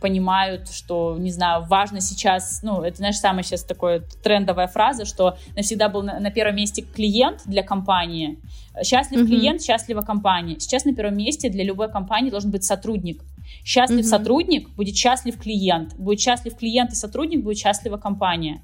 [0.00, 5.36] понимают, что, не знаю, важно сейчас, ну, это, знаешь, самая сейчас такая трендовая фраза, что
[5.54, 8.38] навсегда был на, на первом месте клиент для компании.
[8.82, 9.26] Счастлив mm-hmm.
[9.26, 10.58] клиент, счастлива компания.
[10.60, 13.22] Сейчас на первом месте для любой компании должен быть сотрудник.
[13.64, 14.02] Счастлив mm-hmm.
[14.02, 15.94] сотрудник, будет счастлив клиент.
[15.96, 18.62] Будет счастлив клиент и сотрудник, будет счастлива компания.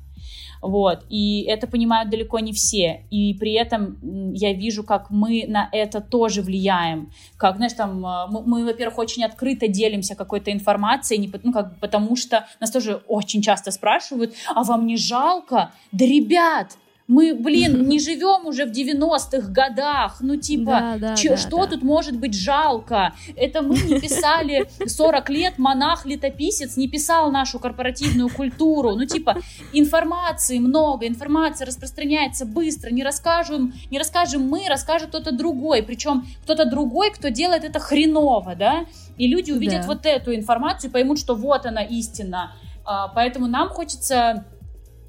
[0.64, 1.04] Вот.
[1.10, 3.04] И это понимают далеко не все.
[3.10, 7.10] И при этом я вижу, как мы на это тоже влияем.
[7.36, 11.78] Как, знаешь, там, э, мы, мы во-первых, очень открыто делимся какой-то информацией, не, ну, как,
[11.80, 15.70] потому что нас тоже очень часто спрашивают, а вам не жалко?
[15.92, 20.18] Да, ребят, мы, блин, не живем уже в 90-х годах.
[20.20, 23.14] Ну, типа, да, да, че, да, что тут может быть жалко?
[23.36, 28.94] Это мы не писали 40 лет, монах-летописец не писал нашу корпоративную культуру.
[28.94, 29.36] Ну, типа,
[29.72, 32.90] информации много, информация распространяется быстро.
[32.90, 35.82] Не расскажем, не расскажем мы, расскажет кто-то другой.
[35.82, 38.86] Причем кто-то другой, кто делает это хреново, да?
[39.16, 42.52] И люди увидят вот эту информацию, поймут, что вот она истина.
[42.84, 44.44] А, поэтому нам хочется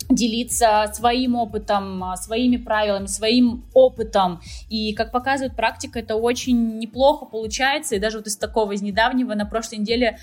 [0.10, 4.42] делиться своим опытом, а, своими правилами, своим опытом.
[4.70, 7.96] И, как показывает практика, это очень неплохо получается.
[7.96, 10.18] И даже вот из такого, из недавнего, на прошлой неделе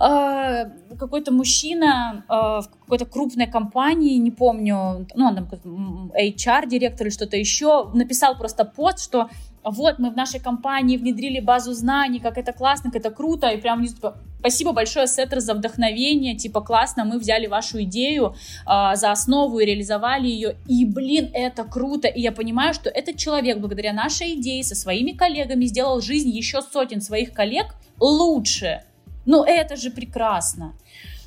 [0.00, 7.12] э, какой-то мужчина э, в какой-то крупной компании, не помню, ну, он там HR-директор или
[7.12, 9.28] что-то еще, написал просто пост, что
[9.64, 13.60] вот, мы в нашей компании внедрили базу знаний, как это классно, как это круто, и
[13.60, 18.34] прям типа, спасибо большое, Сеттер, за вдохновение, типа, классно, мы взяли вашу идею
[18.66, 23.16] э, за основу и реализовали ее, и, блин, это круто, и я понимаю, что этот
[23.16, 28.84] человек, благодаря нашей идее, со своими коллегами сделал жизнь еще сотен своих коллег лучше,
[29.26, 30.74] ну, это же прекрасно.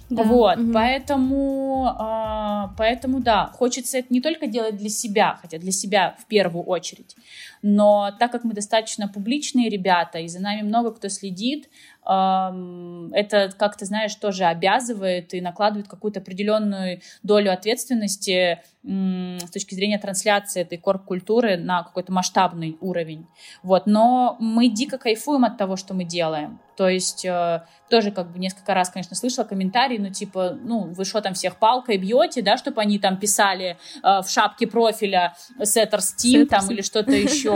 [0.10, 0.24] Да.
[0.24, 0.74] Вот, угу.
[0.74, 6.26] поэтому, э, поэтому, да, хочется это не только делать для себя, хотя для себя в
[6.26, 7.16] первую очередь,
[7.64, 11.70] но так как мы достаточно публичные ребята, и за нами много кто следит,
[12.06, 19.98] это, как ты знаешь, тоже обязывает и накладывает какую-то определенную долю ответственности с точки зрения
[19.98, 23.26] трансляции этой корп-культуры на какой-то масштабный уровень.
[23.62, 23.86] Вот.
[23.86, 26.60] Но мы дико кайфуем от того, что мы делаем.
[26.76, 31.06] То есть э, тоже как бы несколько раз, конечно, слышала комментарии, ну типа, ну вы
[31.06, 36.16] что там всех палкой бьете, да, чтобы они там писали э, в шапке профиля Setters
[36.18, 37.53] Team там или что-то еще.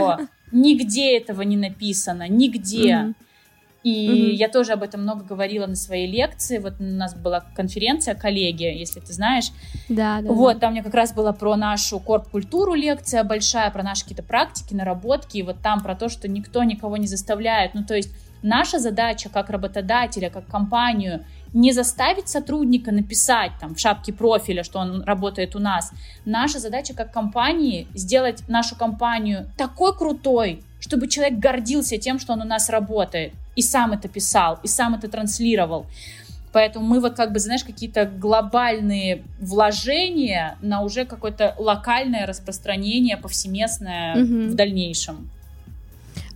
[0.50, 2.92] Нигде этого не написано, нигде.
[2.92, 3.14] Mm-hmm.
[3.84, 4.34] И mm-hmm.
[4.34, 6.58] я тоже об этом много говорила на своей лекции.
[6.58, 9.50] Вот у нас была конференция коллеги, если ты знаешь.
[9.88, 10.32] Да, да.
[10.32, 10.60] Вот, да.
[10.60, 15.38] там мне как раз была про нашу корп-культуру лекция большая, про наши какие-то практики, наработки.
[15.38, 17.74] И вот там про то, что никто никого не заставляет.
[17.74, 18.10] Ну, то есть
[18.42, 24.78] наша задача как работодателя, как компанию не заставить сотрудника написать там в шапке профиля, что
[24.78, 25.92] он работает у нас.
[26.24, 32.42] Наша задача как компании сделать нашу компанию такой крутой, чтобы человек гордился тем, что он
[32.42, 35.86] у нас работает и сам это писал, и сам это транслировал.
[36.52, 44.14] Поэтому мы вот как бы, знаешь, какие-то глобальные вложения на уже какое-то локальное распространение повсеместное
[44.14, 44.52] угу.
[44.52, 45.30] в дальнейшем.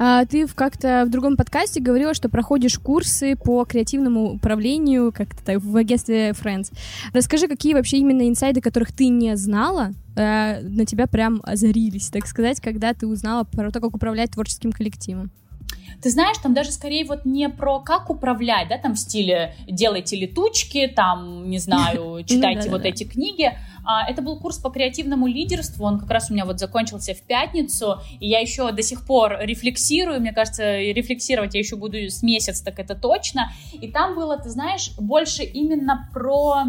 [0.05, 5.77] А, ты как-то в другом подкасте говорила, что проходишь курсы по креативному управлению как-то в
[5.77, 6.73] агентстве Friends.
[7.13, 12.27] Расскажи, какие вообще именно инсайды, которых ты не знала, э, на тебя прям озарились, так
[12.27, 15.31] сказать, когда ты узнала про то, как управлять творческим коллективом?
[16.03, 20.17] Ты знаешь, там даже скорее вот не про как управлять, да, там в стиле делайте
[20.17, 23.57] летучки, там, не знаю, ну читайте вот эти книги.
[23.85, 27.23] А, это был курс по креативному лидерству, он как раз у меня вот закончился в
[27.23, 32.23] пятницу, и я еще до сих пор рефлексирую, мне кажется, рефлексировать я еще буду с
[32.23, 33.53] месяц, так это точно.
[33.73, 36.65] И там было, ты знаешь, больше именно про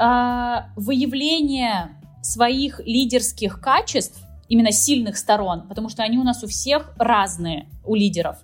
[0.00, 1.90] э, выявление
[2.22, 7.94] своих лидерских качеств, именно сильных сторон, потому что они у нас у всех разные, у
[7.94, 8.38] лидеров.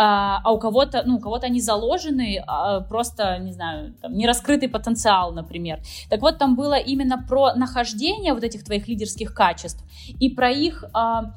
[0.00, 4.68] А, а у кого-то, ну, у кого-то они заложены, а просто, не знаю, там, нераскрытый
[4.68, 5.80] потенциал, например.
[6.08, 9.84] Так вот, там было именно про нахождение вот этих твоих лидерских качеств
[10.20, 11.34] и про их а,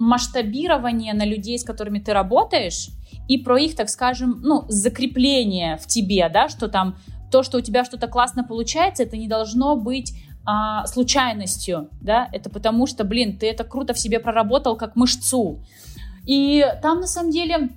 [0.00, 2.88] масштабирование на людей, с которыми ты работаешь,
[3.28, 6.96] и про их, так скажем, ну, закрепление в тебе, да, что там
[7.30, 10.12] то, что у тебя что-то классно получается, это не должно быть
[10.44, 15.60] а, случайностью, да, это потому что, блин, ты это круто в себе проработал как мышцу.
[16.26, 17.70] И там на самом деле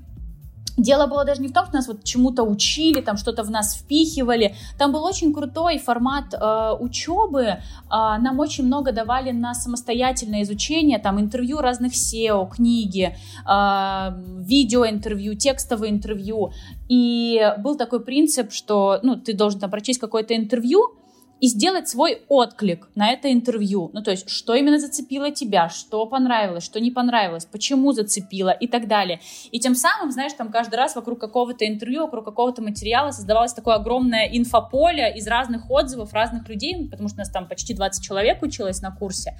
[0.77, 3.75] Дело было даже не в том, что нас вот чему-то учили, там что-то в нас
[3.75, 4.55] впихивали.
[4.77, 7.43] Там был очень крутой формат э, учебы.
[7.43, 7.59] Э,
[7.89, 13.15] нам очень много давали на самостоятельное изучение, там интервью разных SEO, книги,
[13.49, 14.09] э,
[14.39, 16.51] видеоинтервью, текстовые интервью.
[16.89, 20.93] И был такой принцип, что ну, ты должен там прочесть какое-то интервью,
[21.41, 23.89] и сделать свой отклик на это интервью.
[23.93, 28.67] Ну, то есть, что именно зацепило тебя, что понравилось, что не понравилось, почему зацепило и
[28.67, 29.19] так далее.
[29.51, 33.75] И тем самым, знаешь, там каждый раз вокруг какого-то интервью, вокруг какого-то материала создавалось такое
[33.75, 38.41] огромное инфополе из разных отзывов разных людей, потому что у нас там почти 20 человек
[38.41, 39.37] училось на курсе.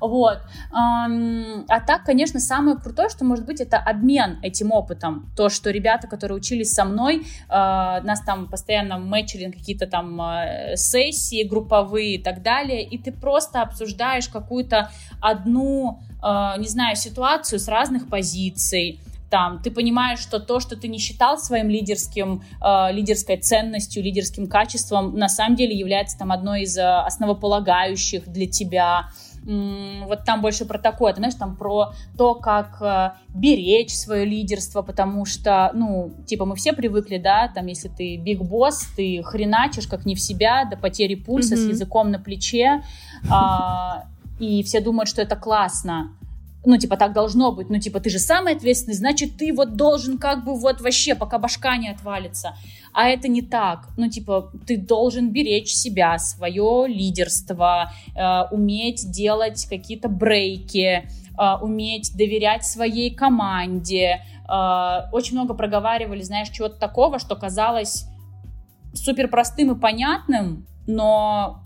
[0.00, 0.40] Вот.
[0.72, 5.30] А так, конечно, самое крутое, что может быть, это обмен этим опытом.
[5.36, 10.20] То, что ребята, которые учились со мной, а, нас там постоянно мэчили на какие-то там
[10.20, 14.90] а, сессии групповые и так далее, и ты просто обсуждаешь какую-то
[15.20, 20.88] одну, а, не знаю, ситуацию с разных позиций, там, ты понимаешь, что то, что ты
[20.88, 26.62] не считал своим лидерским, э, лидерской ценностью, лидерским качеством, на самом деле является там одной
[26.62, 29.10] из основополагающих для тебя
[29.48, 34.82] вот там больше про такое, ты знаешь, там про то, как э, беречь свое лидерство,
[34.82, 39.86] потому что, ну, типа мы все привыкли, да, там, если ты биг босс, ты хреначишь
[39.86, 41.66] как не в себя, до потери пульса mm-hmm.
[41.66, 42.82] с языком на плече,
[43.24, 43.28] э,
[44.38, 46.12] и все думают, что это классно,
[46.66, 50.18] ну, типа, так должно быть, ну, типа, ты же самый ответственный, значит, ты вот должен
[50.18, 52.54] как бы вот вообще, пока башка не отвалится.
[52.92, 53.88] А это не так.
[53.96, 61.08] Ну, типа, ты должен беречь себя, свое лидерство, э, уметь делать какие-то брейки,
[61.38, 64.22] э, уметь доверять своей команде.
[64.48, 68.06] Э, очень много проговаривали, знаешь, чего-то такого, что казалось
[68.94, 71.62] супер простым и понятным, но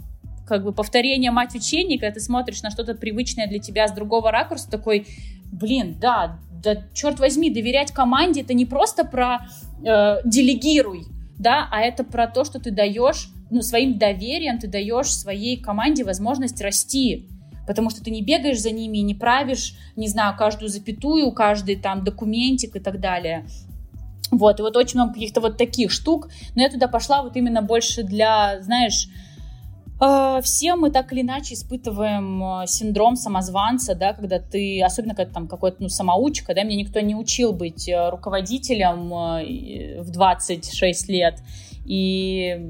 [0.47, 4.31] как бы повторение мать учения, когда ты смотришь на что-то привычное для тебя с другого
[4.31, 5.07] ракурса, такой,
[5.51, 9.47] блин, да, да, черт возьми, доверять команде это не просто про
[9.85, 11.07] э, делегируй,
[11.39, 16.05] да, а это про то, что ты даешь, ну, своим доверием ты даешь своей команде
[16.05, 17.29] возможность расти,
[17.67, 21.77] потому что ты не бегаешь за ними и не правишь, не знаю, каждую запятую, каждый
[21.77, 23.47] там документик и так далее.
[24.31, 27.61] Вот, и вот очень много каких-то вот таких штук, но я туда пошла вот именно
[27.61, 29.09] больше для, знаешь,
[30.43, 35.47] Все мы так или иначе испытываем э, синдром самозванца, да, когда ты, особенно когда там
[35.47, 41.41] какой-то ну, самоучка, да, мне никто не учил быть э, руководителем э, в 26 лет,
[41.85, 42.69] и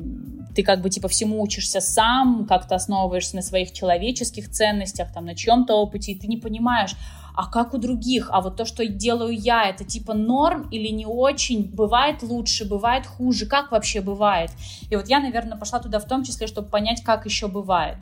[0.55, 5.35] ты как бы типа всему учишься сам, как-то основываешься на своих человеческих ценностях, там, на
[5.35, 6.95] чьем-то опыте, и ты не понимаешь,
[7.35, 11.07] а как у других, а вот то, что делаю я, это типа норм или не
[11.07, 14.51] очень, бывает лучше, бывает хуже, как вообще бывает?
[14.91, 17.99] И вот я, наверное, пошла туда в том числе, чтобы понять, как еще бывает.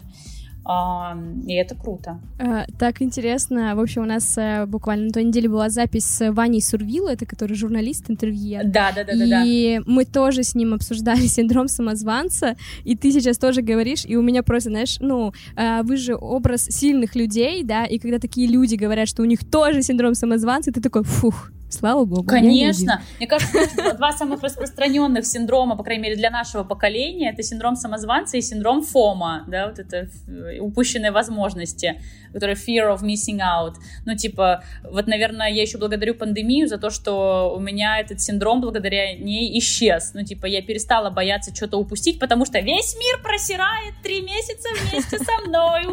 [1.47, 2.21] И это круто.
[2.39, 3.75] А, Так интересно.
[3.75, 7.27] В общем, у нас э, буквально на той неделе была запись с Ваней Сурвило, это
[7.27, 8.65] который журналист, интервьюер.
[8.65, 9.43] Да, да, да, да, да.
[9.45, 14.23] И мы тоже с ним обсуждали синдром самозванца, и ты сейчас тоже говоришь, и у
[14.23, 18.75] меня просто, знаешь, ну, а, вы же образ сильных людей, да, и когда такие люди
[18.75, 22.35] говорят, что у них тоже синдром самозванца, ты такой, фух, слава богу.
[22.35, 22.87] я не один».
[22.87, 23.03] Конечно.
[23.19, 27.77] Мне кажется, знаешь, два самых распространенных синдрома, по крайней мере, для нашего поколения, это синдром
[27.77, 32.01] самозванца и синдром ФОМа, да, вот это э, упущенные возможности,
[32.33, 33.75] которая fear of missing out.
[34.07, 38.61] Ну, типа, вот, наверное, я еще благодарю пандемию за то, что у меня этот синдром
[38.61, 40.13] благодаря ней исчез.
[40.15, 45.19] Ну, типа, я перестала бояться что-то упустить, потому что весь мир просирает три месяца вместе
[45.19, 45.87] со мной.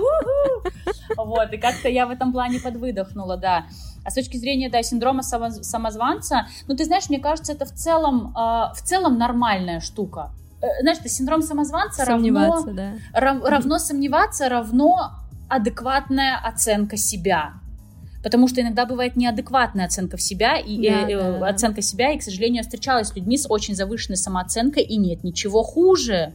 [1.16, 3.66] Вот, и как-то я в этом плане подвыдохнула, да.
[4.08, 7.74] А с точки зрения, да, синдрома само- самозванца, ну, ты знаешь, мне кажется, это в
[7.74, 8.40] целом, э,
[8.74, 10.32] в целом нормальная штука.
[10.62, 12.94] Э, Знаешь, это синдром самозванца равно, да.
[13.14, 15.12] рав- равно сомневаться, равно
[15.50, 17.56] адекватная оценка себя.
[18.24, 21.48] Потому что иногда бывает неадекватная оценка в себя, и, Да, э, э, да.
[21.50, 25.26] оценка себя, и, к сожалению, я встречалась с людьми с очень завышенной самооценкой, и нет
[25.26, 26.34] ничего хуже.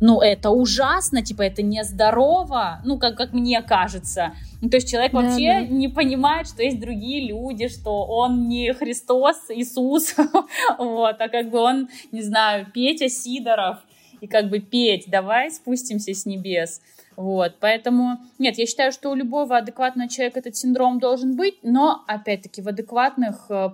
[0.00, 4.32] Ну, это ужасно, типа, это нездорово, ну, как, как мне кажется.
[4.60, 5.66] Ну, то есть человек Да, вообще да.
[5.66, 10.14] не понимает, что есть другие люди, что он не Христос, Иисус,
[10.78, 13.78] вот, а как бы он, не знаю, Петя Сидоров,
[14.20, 16.80] и как бы петь, давай спустимся с небес.
[17.16, 22.04] Вот, поэтому, нет, я считаю, что у любого адекватного человека этот синдром должен быть, но,
[22.06, 23.70] опять-таки, в адекватных э,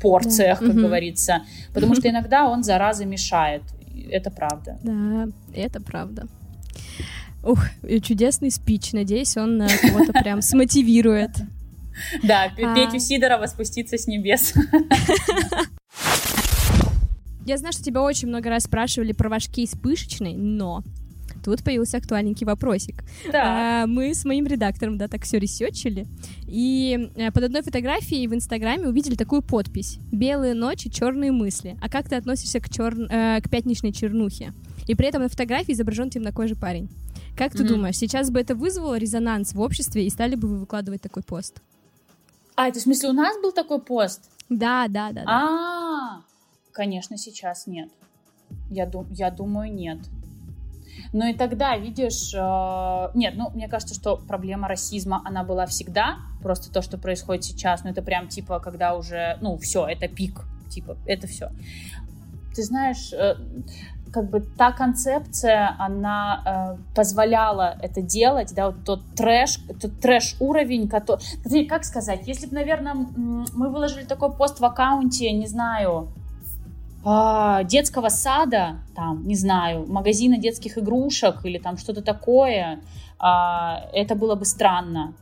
[0.00, 0.66] порциях, Да.
[0.66, 0.82] как Мгм.
[0.84, 1.42] говорится,
[1.74, 3.62] потому что иногда он, зараза, мешает,
[4.10, 4.78] это правда.
[4.82, 6.26] Да, это правда.
[7.42, 7.64] Ух,
[8.02, 8.92] чудесный спич.
[8.92, 11.30] Надеюсь, он э, кого-то прям смотивирует.
[12.22, 12.74] Да, А.
[12.74, 14.54] Петю Сидорова спуститься с небес.
[17.44, 20.82] Я знаю, что тебя очень много раз спрашивали про ваш кейс пышечный, но
[21.50, 23.02] тут появился актуальненький вопросик.
[23.32, 23.82] Да.
[23.82, 26.06] А, мы с моим редактором, да, так все ресечили,
[26.46, 31.76] и э, под одной фотографией в Инстаграме увидели такую подпись «Белые ночи, черные мысли».
[31.80, 32.94] А как ты относишься к, чер...
[33.10, 34.52] э, к пятничной чернухе?
[34.86, 36.88] И при этом на фотографии изображен темнокожий парень.
[37.36, 37.74] Как ты Мгм.
[37.74, 41.60] думаешь, сейчас бы это вызвало резонанс в обществе и стали бы вы выкладывать такой пост?
[42.56, 44.28] А, это в смысле у нас был такой пост?
[44.48, 45.24] Да, да, да.
[45.24, 45.26] да.
[45.28, 46.22] А,
[46.72, 47.90] конечно, сейчас нет.
[48.70, 49.98] Я, ду- я думаю, нет.
[51.12, 56.16] Но и тогда, видишь, э, нет, ну, мне кажется, что проблема расизма, она была всегда,
[56.42, 60.44] просто то, что происходит сейчас, ну, это прям, типа, когда уже, ну, все, это пик,
[60.70, 61.50] типа, это все.
[62.54, 63.34] Ты знаешь, э,
[64.12, 70.36] как бы та концепция, она э, позволяла это делать, да, вот тот трэш, тот трэш
[70.40, 76.08] уровень, который, как сказать, если бы, наверное, мы выложили такой пост в аккаунте, не знаю,
[77.04, 82.80] детского сада, там, не знаю, магазина детских игрушек или там что-то такое,
[83.18, 85.14] а, это было бы странно.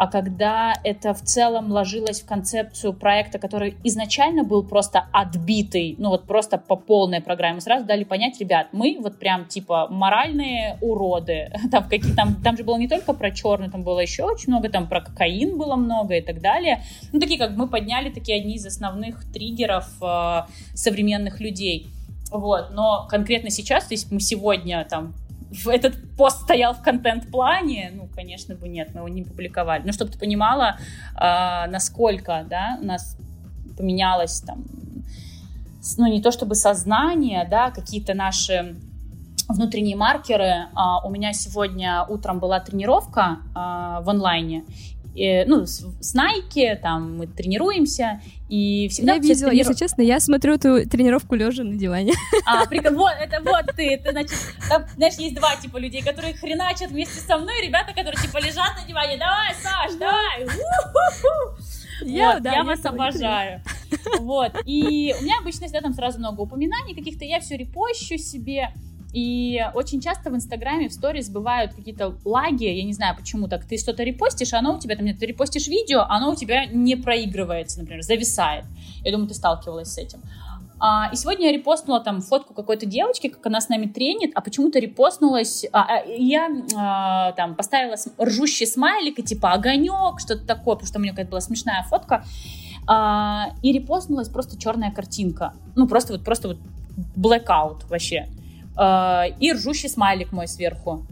[0.00, 6.08] А когда это в целом ложилось в концепцию проекта, который изначально был просто отбитый, ну
[6.08, 10.78] вот просто по полной программе, мы сразу дали понять, ребят, мы вот прям типа моральные
[10.80, 11.52] уроды.
[11.70, 14.70] Там, какие, там, там же было не только про черный, там было еще очень много,
[14.70, 16.82] там про кокаин было много и так далее.
[17.12, 21.88] Ну такие как мы подняли такие одни из основных триггеров э, современных людей.
[22.30, 25.12] Вот, но конкретно сейчас, то есть мы сегодня там
[25.66, 29.82] этот пост стоял в контент-плане, ну, конечно бы нет, мы его не публиковали.
[29.84, 30.78] Но чтобы ты понимала,
[31.14, 33.16] а, насколько, да, у нас
[33.76, 34.64] поменялось там,
[35.96, 38.76] ну, не то чтобы сознание, да, какие-то наши
[39.48, 40.68] внутренние маркеры.
[40.74, 44.64] А, у меня сегодня утром была тренировка а, в онлайне,
[45.14, 49.14] И, ну, с, с Nike, там мы тренируемся, и всегда...
[49.14, 52.12] Я видела, трениру- если честно, я смотрю эту тренировку лежа на диване.
[52.46, 54.32] А, прикол, вот, это вот ты, это значит,
[54.68, 58.76] там, знаешь, есть два типа людей, которые хреначат вместе со мной, ребята, которые типа лежат
[58.80, 61.60] на диване, давай, Саш, давай, У-ху-ху!»
[62.02, 63.62] Я, Вот, да, я я вас обожаю.
[64.18, 68.70] Вот, и у меня обычно всегда там сразу много упоминаний каких-то, я все репощу себе,
[69.12, 73.64] и очень часто в Инстаграме, в сторис бывают какие-то лаги, я не знаю почему так,
[73.64, 76.36] ты что-то репостишь, а оно у тебя, там, нет, ты репостишь видео, а оно у
[76.36, 78.64] тебя не проигрывается, например, зависает.
[79.04, 80.20] Я думаю, ты сталкивалась с этим.
[80.82, 84.40] А, и сегодня я репостнула там фотку какой-то девочки, как она с нами тренит, а
[84.40, 90.76] почему-то репостнулась, а, а, я а, там поставила ржущий смайлик и типа огонек, что-то такое,
[90.76, 92.24] потому что у меня какая-то была смешная фотка,
[92.86, 96.58] А, и репостнулась просто черная картинка, ну просто вот просто вот
[97.14, 98.28] blackout вообще,
[99.38, 101.04] и ржущий смайлик мой сверху.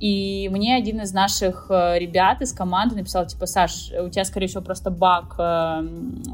[0.00, 4.46] И мне один из наших э, ребят из команды написал, типа, Саш, у тебя, скорее
[4.46, 5.82] всего, просто баг э,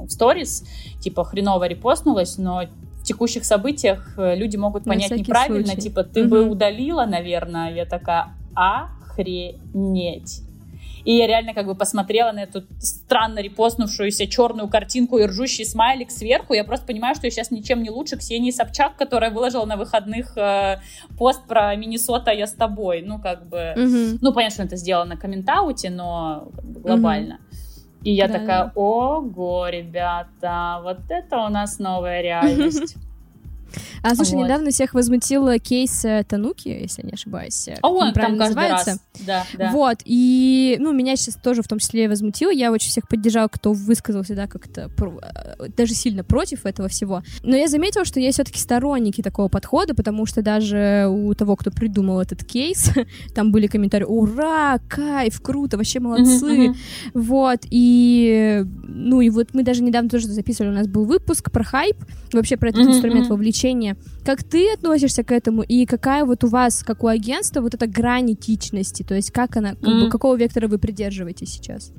[0.07, 0.65] в сторис,
[1.01, 2.63] типа, хреново репостнулось, но
[3.01, 5.81] в текущих событиях э, люди могут понять неправильно, случай.
[5.81, 6.51] типа, ты бы Мгм.
[6.53, 7.75] удалила, наверное.
[7.75, 10.43] Я такая, охренеть.
[11.07, 16.11] И я реально как бы посмотрела на эту странно репостнувшуюся черную картинку и ржущий смайлик
[16.11, 16.53] сверху.
[16.53, 20.37] Я просто понимаю, что я сейчас ничем не лучше Ксении Собчак, которая выложила на выходных
[20.37, 20.81] э,
[21.17, 23.03] пост про Миннесота «Я с тобой».
[23.03, 23.73] Ну, как бы...
[23.77, 24.19] Мгм.
[24.21, 27.39] Ну, понятно, что это сделано на комментауте, но как бы глобально.
[28.03, 32.97] И я Да, такая, ого, ребята, вот это у нас новая реальность.
[34.07, 34.45] А слушай, Вот.
[34.45, 37.67] недавно всех возмутил кейс э, Тануки, если я не ошибаюсь.
[37.67, 38.99] э, А он там называется.
[39.27, 39.73] Да, да.
[39.73, 43.73] Вот, и, ну, меня сейчас тоже в том числе возмутило, я очень всех поддержала, кто
[43.73, 44.91] высказался, да, как-то
[45.59, 47.23] э, даже сильно против этого всего.
[47.43, 51.71] Но я заметила, что есть все-таки сторонники такого подхода, потому что даже у того, кто
[51.71, 52.91] придумал этот кейс,
[53.35, 56.75] там были комментарии, ура, кайф, круто, вообще молодцы,
[57.15, 61.65] вот, и, ну, и вот мы даже недавно тоже записывали, у нас был выпуск про
[61.65, 61.97] хайп,
[62.33, 63.35] вообще про этот инструмент мгм.
[64.25, 67.87] Как ты относишься к этому, и какая вот у вас, как у агентства, вот эта
[67.87, 70.11] грань этичности, то есть как она, как бы, Мгм.
[70.11, 71.93] какого вектора вы придерживаетесь сейчас?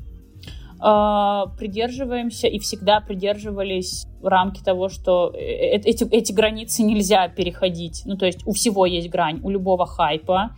[0.79, 8.03] А, придерживаемся и всегда придерживались рамки того, что э, э, эти, эти границы нельзя переходить.
[8.05, 9.39] Ну, то есть у всего есть грань.
[9.43, 10.51] У любого хайпа,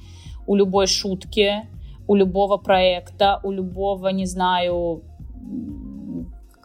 [0.46, 1.68] у любой шутки,
[2.08, 5.04] у любого проекта, у любого, не знаю,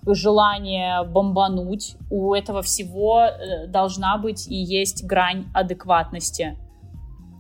[0.06, 1.96] м, желания бомбануть.
[2.10, 6.56] У этого всего э, должна быть и есть грань адекватности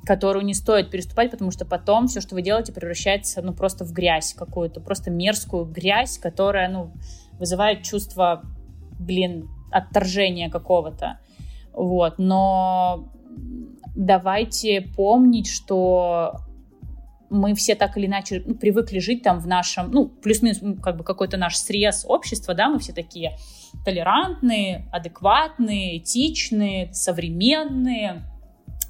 [0.04, 3.92] которую не стоит переступать, потому что потом все, что вы делаете, превращается, ну, просто в
[3.92, 6.92] грязь какую-то, просто мерзкую грязь, которая, ну,
[7.38, 8.42] вызывает чувство,
[8.98, 11.18] блин, отторжения какого-то.
[11.72, 13.08] Вот, но
[13.96, 16.36] давайте помнить, что
[17.34, 20.96] мы все так или иначе ну, привыкли жить там в нашем, ну, плюс-минус ну, как
[20.96, 23.36] бы какой-то наш срез общества, да, мы все такие
[23.84, 28.22] толерантные, адекватные, этичные, современные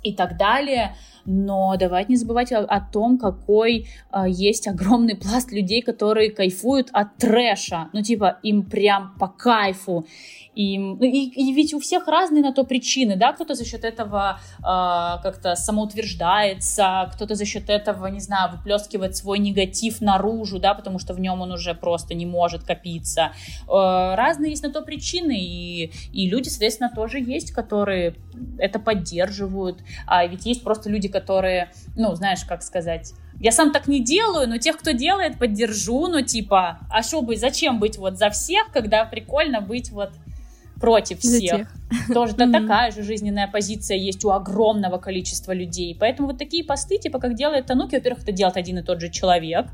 [0.03, 0.95] и так далее.
[1.25, 6.91] Но давайте не забывать о, о том, какой э, есть огромный пласт людей, которые кайфуют
[6.93, 7.89] от трэша.
[7.95, 10.07] Ну, типа, им прям по кайфу.
[10.55, 13.85] Им, ну, и, и ведь у всех разные на то причины, да, кто-то за счет
[13.85, 20.75] этого э, как-то самоутверждается, кто-то за счет этого, не знаю, выплескивает свой негатив наружу, да,
[20.75, 23.33] потому что в нем он уже просто не может копиться.
[23.69, 28.15] Э, разные есть на то причины, и, и люди, соответственно, тоже есть, которые
[28.59, 33.89] это поддерживают, а ведь есть просто люди, которые, ну, знаешь, как сказать, я сам так
[33.89, 38.17] не делаю, но тех, кто делает, поддержу, ну, типа, а что быть, зачем быть вот
[38.17, 40.13] за всех, когда прикольно быть вот
[40.81, 41.69] против всех.
[42.13, 45.97] Тоже да, такая же жизненная позиция есть у огромного количества людей.
[45.99, 49.11] Поэтому вот такие посты, типа, как делает Тануки, во-первых, это делает один и тот же
[49.11, 49.67] человек.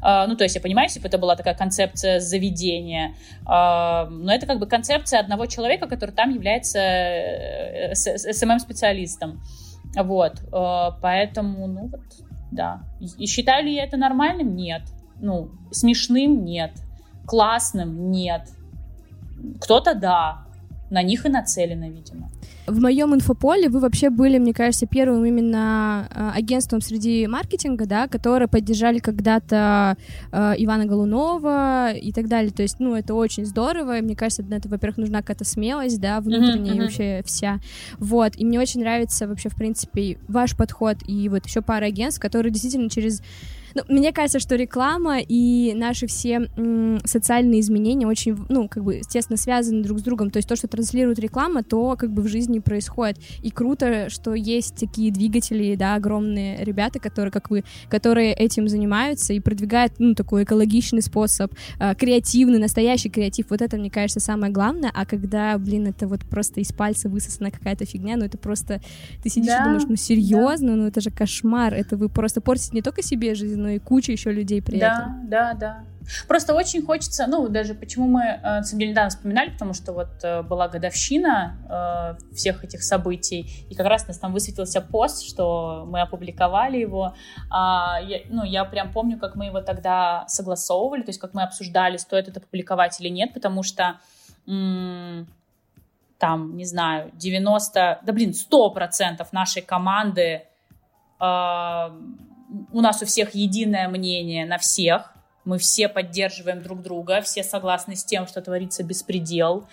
[0.00, 4.32] А, ну, то есть, я понимаю, если бы это была такая концепция заведения, а, но
[4.32, 9.42] это как бы концепция одного человека, который там является э, СММ-специалистом.
[9.94, 10.42] Вот.
[10.52, 12.00] А, поэтому, ну, вот,
[12.50, 12.82] да.
[13.18, 14.56] И считаю ли я это нормальным?
[14.56, 14.82] Нет.
[15.20, 16.44] Ну, смешным?
[16.44, 16.72] Нет.
[17.26, 18.10] Классным?
[18.10, 18.48] Нет.
[19.60, 20.45] Кто-то да.
[20.90, 22.30] На них и нацелено, видимо.
[22.66, 28.08] В моем инфополе вы вообще были, мне кажется, первым именно э, агентством среди маркетинга, да,
[28.08, 29.96] которые поддержали когда-то
[30.32, 32.52] э, Ивана Голунова и так далее.
[32.52, 33.98] То есть, ну, это очень здорово.
[33.98, 36.82] И мне кажется, на это, во-первых, нужна какая-то смелость, да, внутренняя мгм.
[36.84, 37.60] вообще вся.
[37.98, 38.32] Вот.
[38.36, 42.52] И мне очень нравится вообще, в принципе, ваш подход и вот еще пара агентств, которые
[42.52, 43.22] действительно через
[43.76, 46.48] ну, мне кажется, что реклама и наши все
[47.04, 50.30] социальные изменения очень, ну, как бы, естественно, связаны друг с другом.
[50.30, 53.18] То есть то, что транслирует реклама, то как бы в жизни происходит.
[53.42, 59.34] И круто, что есть такие двигатели, да, огромные ребята, которые, как вы, которые этим занимаются
[59.34, 63.46] и продвигают, ну, такой экологичный способ, э, креативный, настоящий креатив.
[63.50, 64.90] Вот это, мне кажется, самое главное.
[64.94, 68.80] А когда, блин, это вот просто из пальца высосана какая-то фигня, ну, это просто...
[69.22, 70.76] Ты сидишь Да, и думаешь, ну, серьезно?
[70.76, 71.74] Ну, это же кошмар.
[71.74, 75.28] Это вы просто портите не только себе жизнь, но и куча еще людей при этом.
[75.28, 75.84] Да, да, да.
[76.28, 79.92] Просто очень хочется, ну, даже почему мы, э, на самом деле, недавно вспоминали, потому что
[79.92, 84.80] вот э, была годовщина э, всех этих событий, и как раз у нас там высветился
[84.80, 87.14] пост, что мы опубликовали его.
[87.50, 91.42] А, я, ну, я прям помню, как мы его тогда согласовывали, то есть как мы
[91.42, 93.98] обсуждали, стоит это публиковать или нет, потому что
[94.46, 95.26] м,
[96.18, 100.42] там, не знаю, 90, да блин, 100% нашей команды,
[101.20, 101.90] э,
[102.72, 105.12] у нас у всех единое мнение на всех,
[105.44, 109.68] мы все поддерживаем друг друга, все согласны с тем, что творится беспредел,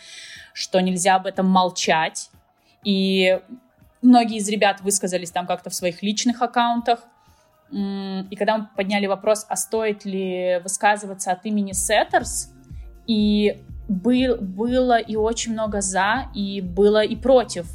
[0.53, 2.29] что нельзя об этом молчать.
[2.83, 3.39] И
[4.01, 6.99] многие из ребят высказались там как-то в своих личных аккаунтах.
[7.71, 12.53] И когда мы подняли вопрос, а стоит ли высказываться от имени Сеттерс,
[13.07, 17.65] и был, было и очень много за, и было и против.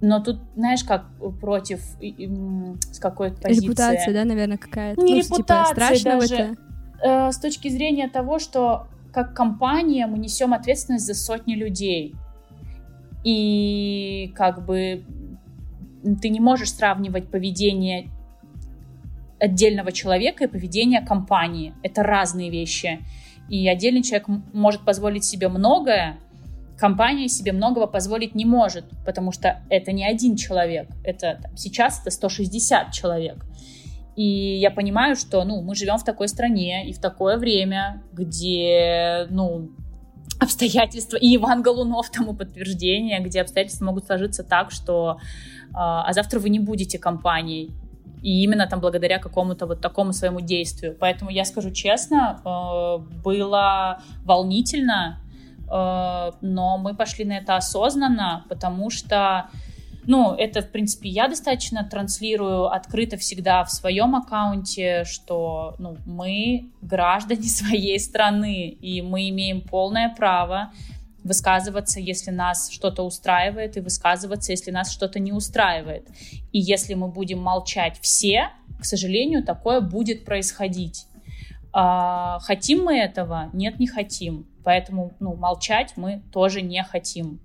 [0.00, 1.06] Но тут, знаешь, как
[1.40, 3.64] против с какой-то позиции.
[3.64, 5.00] Репутация, да, наверное, какая-то.
[5.02, 6.34] Не ну, репутация типа, страшно даже.
[6.34, 6.56] это.
[7.02, 12.14] Э, с точки зрения того, что как компания мы несем ответственность за сотни людей.
[13.24, 15.04] И как бы
[16.22, 18.08] ты не можешь сравнивать поведение
[19.40, 21.74] отдельного человека и поведение компании.
[21.82, 23.00] Это разные вещи.
[23.48, 26.18] И отдельный человек может позволить себе многое,
[26.78, 30.88] компания себе многого позволить не может, потому что это не один человек.
[31.04, 33.44] Это там, сейчас это 160 человек.
[34.16, 39.26] И я понимаю, что ну, мы живем в такой стране и в такое время, где
[39.30, 39.70] ну,
[40.40, 45.18] обстоятельства, и Иван Голунов тому подтверждение, где обстоятельства могут сложиться так, что
[45.74, 47.72] а, а завтра вы не будете компанией.
[48.22, 50.96] И именно там благодаря какому-то вот такому своему действию.
[50.98, 55.27] Поэтому я скажу честно, э, было волнительно, э,
[55.70, 59.50] но мы пошли на это осознанно, потому что
[60.08, 66.70] ну, это, в принципе, я достаточно транслирую открыто всегда в своем аккаунте, что ну, мы
[66.80, 70.72] граждане своей страны, и мы имеем полное право
[71.24, 76.08] высказываться, если нас что-то устраивает, и высказываться, если нас что-то не устраивает.
[76.52, 78.48] И если мы будем молчать все,
[78.80, 81.07] к сожалению, такое будет происходить.
[81.72, 83.50] А, хотим мы этого?
[83.52, 84.46] Нет, не хотим.
[84.64, 87.40] Поэтому ну, молчать мы тоже не хотим.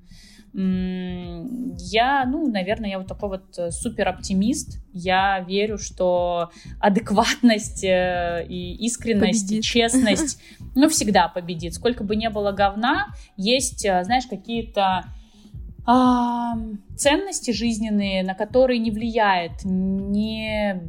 [0.56, 4.86] Я, ну, наверное, я вот такой вот э, супер оптимист.
[4.94, 9.60] Я верю, что адекватность э, и искренность, победит.
[9.60, 10.40] и честность,
[10.76, 11.74] ну, всегда победит.
[11.74, 15.06] Сколько бы ни было говна, есть, э, знаешь, какие-то
[15.86, 16.54] а,
[16.96, 20.80] ценности жизненные, на которые не влияет ни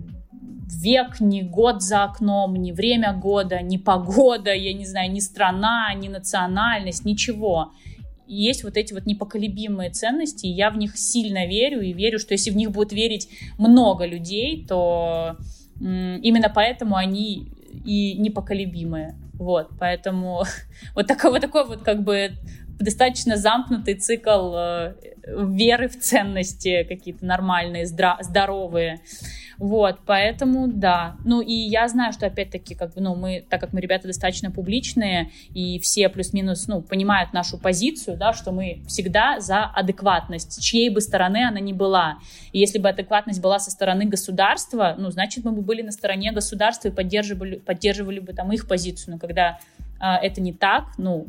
[0.67, 5.93] век, ни год за окном, ни время года, ни погода, я не знаю, ни страна,
[5.95, 7.73] ни национальность, ничего
[8.27, 12.33] есть вот эти вот непоколебимые ценности, и я в них сильно верю, и верю, что
[12.33, 15.37] если в них будет верить много людей, то
[15.79, 17.49] именно поэтому они
[17.85, 19.17] и непоколебимые.
[19.35, 20.45] Вот, поэтому
[20.95, 22.33] вот такой вот такой вот как бы
[22.79, 24.95] достаточно замкнутый цикл э,
[25.27, 29.01] веры в ценности какие-то нормальные, здоровые.
[29.59, 31.17] Вот, поэтому да.
[31.25, 34.51] Ну и я знаю, что опять-таки, как бы, ну, мы, так как мы ребята достаточно
[34.51, 40.91] публичные, и все плюс-минус, ну, понимают нашу позицию, да, что мы всегда за адекватность, чьей
[40.91, 42.19] бы стороны она ни была.
[42.53, 46.33] И если бы адекватность была со стороны государства, ну, значит, мы бы были на стороне
[46.33, 49.15] государства и поддерживали, поддерживали бы там их позицию.
[49.15, 49.59] Но когда
[50.23, 51.27] это не так, ну,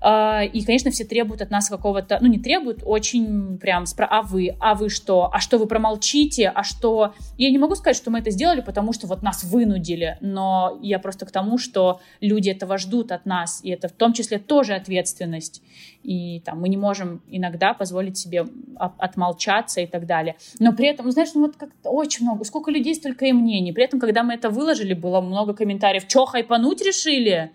[0.00, 4.06] а, и, конечно, все требуют от нас какого-то, ну, не требуют, очень прям, спро...
[4.10, 7.14] а вы, а вы что, а что вы промолчите, а что...
[7.36, 10.98] Я не могу сказать, что мы это сделали, потому что вот нас вынудили, но я
[10.98, 14.74] просто к тому, что люди этого ждут от нас, и это в том числе тоже
[14.74, 15.62] ответственность.
[16.02, 18.46] И там мы не можем иногда позволить себе
[18.78, 20.36] отмолчаться и так далее.
[20.58, 23.72] Но при этом, знаешь, ну вот как очень много, сколько людей, столько и мнений.
[23.72, 27.50] При этом, когда мы это выложили, было много комментариев, что, хайпануть решили?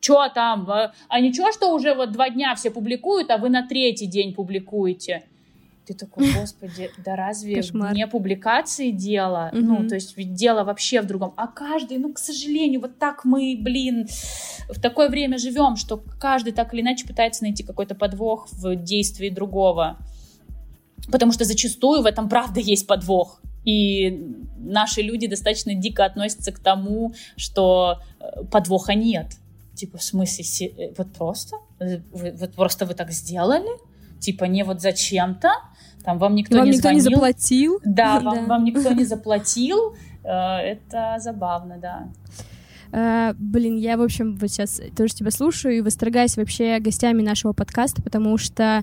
[0.00, 0.68] Что там?
[0.70, 5.24] А, ничего, что уже вот два дня все публикуют, а вы на третий день публикуете?
[5.88, 7.94] Ты такой, господи, да разве Кошмар.
[7.94, 9.50] не публикации дело?
[9.52, 9.60] Угу.
[9.60, 11.32] Ну, то есть ведь дело вообще в другом.
[11.36, 14.06] А каждый, ну, к сожалению, вот так мы, блин,
[14.68, 19.30] в такое время живем, что каждый так или иначе пытается найти какой-то подвох в действии
[19.30, 19.98] другого.
[21.10, 23.40] Потому что зачастую в этом правда есть подвох.
[23.64, 24.10] И
[24.58, 29.38] наши люди достаточно дико относятся к тому, что э, подвоха нет.
[29.78, 31.56] Типа, в смысле, э, вот просто?
[31.78, 33.70] Вы, вот просто вы так сделали?
[34.18, 35.50] Типа, не вот зачем-то?
[36.04, 37.04] Там вам никто вам не никто звонил.
[37.04, 37.80] не заплатил.
[37.84, 38.42] Да, вам, да.
[38.46, 39.94] вам никто не заплатил.
[40.24, 42.08] Э, это забавно, да.
[42.90, 47.52] Uh, блин, я, в общем, вот сейчас тоже тебя слушаю и восторгаюсь вообще гостями нашего
[47.52, 48.82] подкаста, потому что,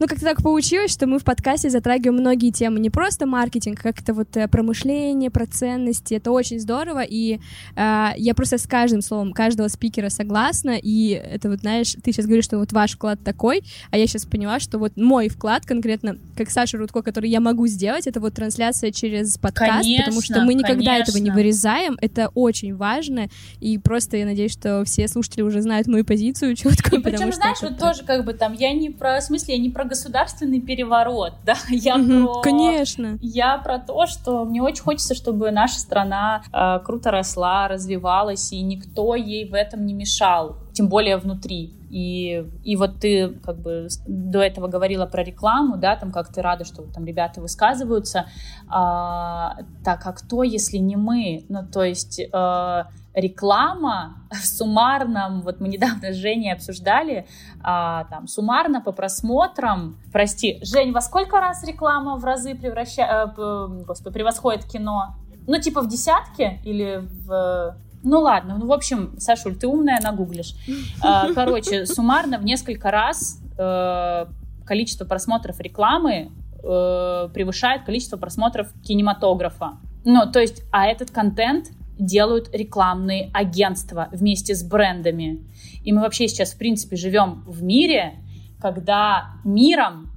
[0.00, 3.92] ну, как-то так получилось, что мы в подкасте затрагиваем многие темы, не просто маркетинг, а
[3.92, 7.38] как-то вот э, промышление, про ценности, это очень здорово, и
[7.76, 12.26] uh, я просто с каждым словом каждого спикера согласна, и это вот, знаешь, ты сейчас
[12.26, 16.18] говоришь, что вот ваш вклад такой, а я сейчас поняла, что вот мой вклад конкретно,
[16.36, 20.40] как Саша Рудко, который я могу сделать, это вот трансляция через подкаст, конечно, потому что
[20.40, 21.10] мы никогда конечно.
[21.10, 23.28] этого не вырезаем, это очень важно,
[23.60, 26.96] И просто я надеюсь, что все слушатели уже знают мою позицию четко.
[26.96, 29.70] И причем, знаешь, вот тоже как бы там, я не про, в смысле, я не
[29.70, 32.40] про государственный переворот, да, я про...
[32.42, 33.18] Конечно.
[33.20, 38.60] Я про то, что мне очень хочется, чтобы наша страна э, круто росла, развивалась, и
[38.62, 41.72] никто ей в этом не мешал, тем более внутри.
[41.94, 46.42] И, и вот ты как бы до этого говорила про рекламу, да, там как ты
[46.42, 48.26] рада, что там ребята высказываются.
[48.68, 51.44] А, так, а кто, если не мы?
[51.48, 52.84] Ну, то есть э,
[53.14, 57.26] реклама в суммарном, вот мы недавно с Женей обсуждали,
[57.62, 63.66] а, там, суммарно по просмотрам, прости, Жень, во сколько раз реклама в разы превращает, э,
[63.86, 65.16] господи, превосходит кино?
[65.46, 70.54] Ну, типа в десятки или в ну ладно, ну в общем, Сашуль, ты умная, нагуглишь.
[71.02, 74.26] А, короче, суммарно в несколько раз э,
[74.66, 76.30] количество просмотров рекламы
[76.62, 79.78] э, превышает количество просмотров кинематографа.
[80.04, 85.44] Ну, то есть, а этот контент делают рекламные агентства вместе с брендами.
[85.84, 88.14] И мы вообще сейчас, в принципе, живем в мире,
[88.60, 90.10] когда миром,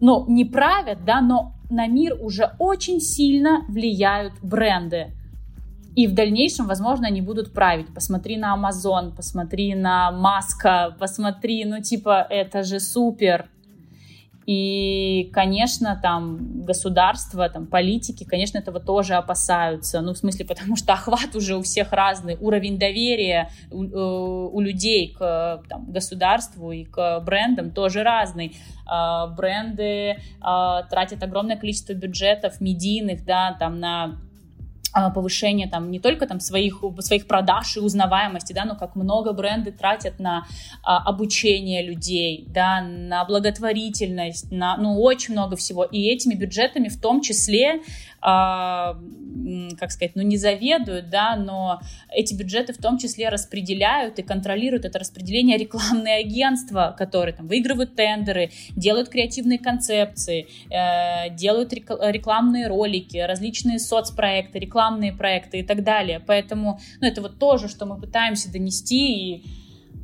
[0.00, 5.12] ну, не правят, да, но на мир уже очень сильно влияют бренды.
[5.96, 7.92] И в дальнейшем, возможно, они будут править.
[7.94, 13.48] Посмотри на Amazon, посмотри на Маска, посмотри, ну типа, это же супер.
[14.46, 20.00] И, конечно, там государство, там политики, конечно, этого тоже опасаются.
[20.00, 24.60] Ну, в смысле, потому что охват уже у всех разный, уровень доверия у, э, у
[24.60, 28.56] людей к там, государству и к брендам тоже разный.
[28.86, 34.20] А, бренды а, тратят огромное количество бюджетов медийных, да, там на
[35.14, 39.72] повышение там не только там своих своих продаж и узнаваемости, да, но как много бренды
[39.72, 40.46] тратят на
[40.82, 47.00] а, обучение людей, да, на благотворительность, на ну очень много всего, и этими бюджетами в
[47.00, 47.82] том числе
[48.28, 48.96] а,
[49.78, 51.80] как сказать, ну не заведуют, да, но
[52.10, 57.94] эти бюджеты в том числе распределяют и контролируют это распределение рекламные агентства, которые там выигрывают
[57.94, 66.20] тендеры, делают креативные концепции, э, делают рекламные ролики, различные соцпроекты, рекламные проекты и так далее.
[66.26, 69.44] Поэтому, ну это вот тоже, что мы пытаемся донести и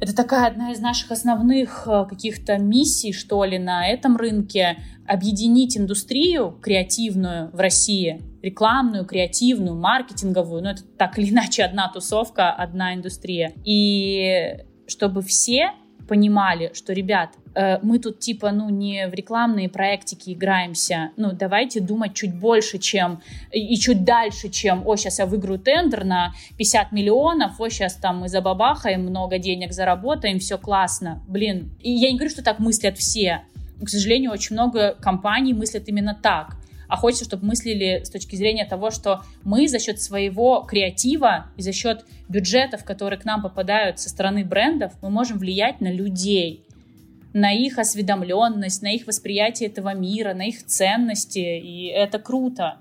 [0.02, 5.78] это такая одна из наших основных э, каких-то миссий, что ли, на этом рынке объединить
[5.78, 12.94] индустрию креативную в России, рекламную, креативную, маркетинговую, ну это так или иначе одна тусовка, одна
[12.94, 13.52] индустрия.
[13.64, 14.56] И
[14.88, 15.70] чтобы все
[16.08, 21.80] понимали, что, ребят, э, мы тут типа, ну, не в рекламные проектики играемся, ну, давайте
[21.80, 26.92] думать чуть больше, чем, и чуть дальше, чем, о, сейчас я выиграю тендер на 50
[26.92, 31.22] миллионов, о, сейчас там мы забабахаем, много денег заработаем, все классно.
[31.28, 33.42] Блин, и я не говорю, что так мыслят все,
[33.82, 36.56] к сожалению, очень много компаний мыслят именно так
[36.92, 41.62] а хочется, чтобы мыслили с точки зрения того, что мы за счет своего креатива и
[41.62, 46.66] за счет бюджетов, которые к нам попадают со стороны брендов, мы можем влиять на людей,
[47.32, 52.76] на их осведомленность, на их восприятие этого мира, на их ценности, и это круто.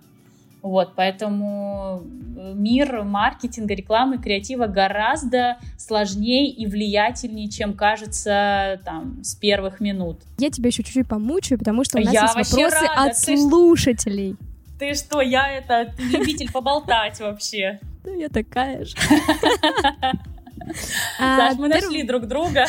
[0.61, 2.03] Вот, поэтому
[2.37, 10.19] э, мир маркетинга, рекламы, креатива гораздо сложнее и влиятельнее, чем кажется там с первых минут.
[10.37, 13.09] Я тебя еще чуть-чуть помучаю, потому что у нас Я есть вопросы рада.
[13.09, 14.35] от слушателей.
[14.77, 17.79] Ты что, я это любитель поболтать вообще.
[18.03, 18.95] Ну, я такая же.
[21.19, 22.65] Саш, мы А, перв- нашли друг друга.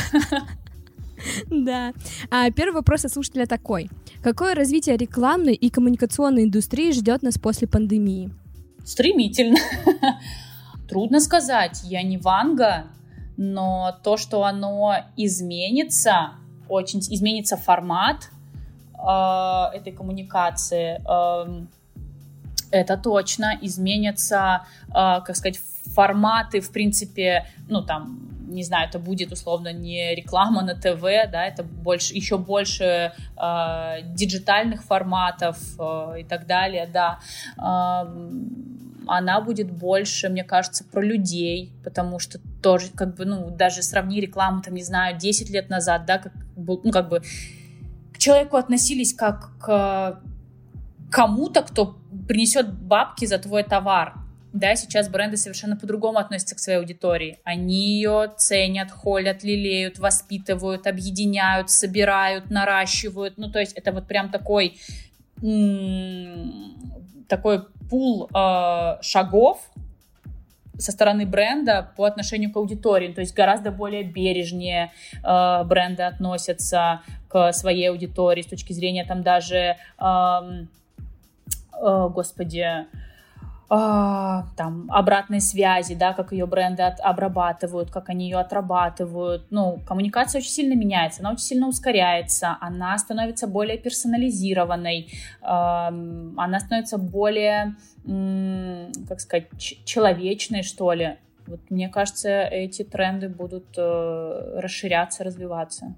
[1.51, 1.93] Да.
[2.31, 3.91] А, первый вопрос от слушателя такой.
[4.23, 8.31] Какое развитие рекламной и коммуникационной индустрии ждет нас после пандемии?
[8.85, 9.59] Стремительно.
[10.89, 12.85] Трудно сказать, я не Ванга,
[13.37, 16.33] но то, что оно изменится,
[16.69, 18.31] очень изменится формат
[18.95, 21.69] э, этой коммуникации, эм,
[22.71, 25.61] это точно, изменятся, э, как сказать,
[25.95, 31.47] форматы, в принципе, ну там, не знаю, это будет условно не реклама на ТВ, да,
[31.47, 37.19] это больше, еще больше э, диджитальных форматов э, и так далее, да.
[37.59, 43.83] Эм, она будет больше, мне кажется, про людей, потому что тоже, как бы, ну, даже
[43.83, 47.23] сравни рекламу, там, не знаю, 10 лет назад, да, как, ну, как бы
[48.13, 50.21] к человеку относились как к
[51.11, 51.97] кому-то, кто
[52.27, 54.15] принесет бабки за твой товар.
[54.53, 57.39] Да, сейчас бренды совершенно по-другому относятся к своей аудитории.
[57.43, 63.39] Они ее ценят, холят, лелеют, воспитывают, объединяют, собирают, наращивают.
[63.39, 64.79] Ну, то есть это вот прям такой,
[67.29, 69.71] такой пул э, шагов
[70.79, 73.09] со стороны бренда по отношению к аудитории.
[73.13, 74.93] То есть гораздо более бережнее
[75.25, 80.69] э, бренды относятся к своей аудитории с точки зрения там даже, эм,
[81.73, 82.87] э, господи, а,
[83.75, 89.47] там обратной связи, да, как ее бренды от, обрабатывают, как они ее отрабатывают.
[89.51, 96.61] Ну, коммуникация очень сильно меняется, она очень сильно ускоряется, она становится более персонализированной, э, она
[96.61, 101.17] становится более, как сказать, человечной, что ли.
[101.47, 105.95] Вот мне кажется, эти тренды будут э, расширяться, развиваться.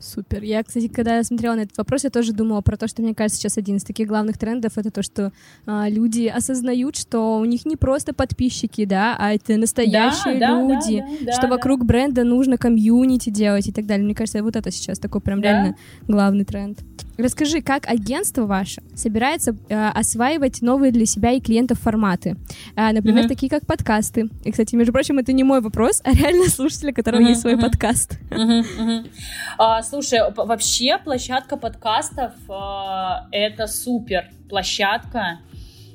[0.00, 0.42] Супер.
[0.42, 3.14] Я, кстати, когда я смотрела на этот вопрос, я тоже думала про то, что, мне
[3.14, 5.30] кажется, сейчас один из таких главных трендов— это то, что
[5.66, 11.00] а, люди осознают, что у них не просто подписчики, да, а это настоящие да, люди,
[11.00, 11.86] да, да, что да, вокруг да.
[11.86, 14.04] бренда нужно комьюнити делать и так далее.
[14.04, 15.48] Мне кажется, вот это сейчас такой прям да.
[15.48, 15.76] реально
[16.08, 16.78] главный тренд.
[17.22, 22.36] Расскажи, как агентство ваше собирается э, осваивать новые для себя и клиентов форматы?
[22.76, 23.28] Э, например, mm-hmm.
[23.28, 24.28] такие как подкасты.
[24.44, 27.28] И, кстати, между прочим, это не мой вопрос, а реально слушателя, у которого mm-hmm.
[27.28, 27.60] есть свой mm-hmm.
[27.60, 28.18] подкаст.
[28.30, 28.64] Mm-hmm.
[28.78, 29.10] Mm-hmm.
[29.58, 35.40] А, слушай, вообще площадка подкастов э, это супер площадка.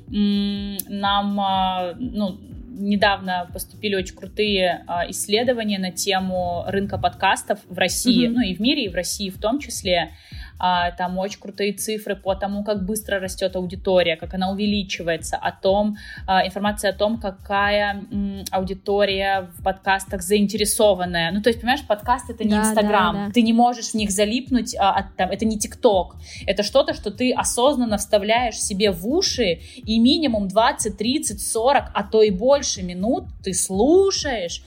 [0.08, 2.38] Нам, э, ну,
[2.78, 8.32] недавно поступили очень крутые э, исследования на тему рынка подкастов в России, mm-hmm.
[8.32, 10.12] ну и в мире, и в России в том числе.
[10.58, 15.52] А, там очень крутые цифры по тому, как быстро растет аудитория, как она увеличивается, о
[15.52, 15.96] том,
[16.26, 18.02] а, информация о том, какая
[18.50, 21.30] аудитория в подкастах заинтересованная.
[21.32, 23.32] Ну, то есть, понимаешь, подкаст это не да, Инстаграм, да, да.
[23.32, 27.32] ты не можешь в них залипнуть, а, там, это не ТикТок, это что-то, что ты
[27.32, 33.24] осознанно вставляешь себе в уши, и минимум 20, 30, 40, а то и больше минут
[33.42, 34.62] ты слушаешь,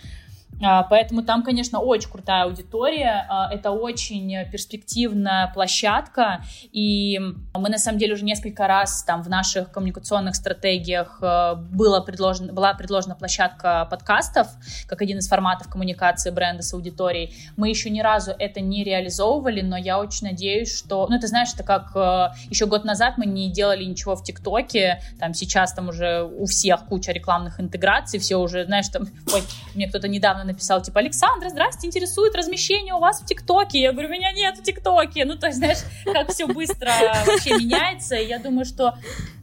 [0.59, 7.19] поэтому там, конечно, очень крутая аудитория, а, это очень перспективная площадка, и
[7.53, 12.51] мы, на самом деле, уже несколько раз там в наших коммуникационных стратегиях а, было предложено,
[12.51, 14.47] была предложена площадка подкастов,
[14.87, 17.33] как один из форматов коммуникации бренда с аудиторией.
[17.55, 21.07] Мы еще ни разу это не реализовывали, но я очень надеюсь, что...
[21.09, 21.91] Ну, ты знаешь, это как
[22.49, 26.85] еще год назад мы не делали ничего в ТикТоке, там сейчас там уже у всех
[26.85, 29.07] куча рекламных интеграций, все уже, знаешь, там...
[29.33, 29.41] Ой,
[29.75, 33.81] мне кто-то недавно написал, типа, Александра, здрасте, интересует размещение у вас в ТикТоке.
[33.81, 35.25] Я говорю, меня нет в ТикТоке.
[35.25, 36.91] Ну, то есть, знаешь, как все быстро
[37.25, 38.15] вообще меняется.
[38.15, 38.95] И я думаю, что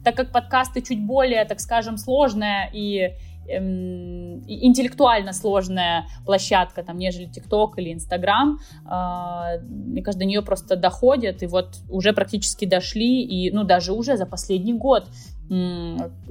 [0.03, 3.13] так как подкасты чуть более, так скажем, сложная и
[3.49, 8.59] эм, интеллектуально сложная площадка, там, нежели ТикТок или Инстаграм.
[8.85, 13.93] Э, мне кажется, до нее просто доходят, и вот уже практически дошли, и, ну, даже
[13.93, 15.07] уже за последний год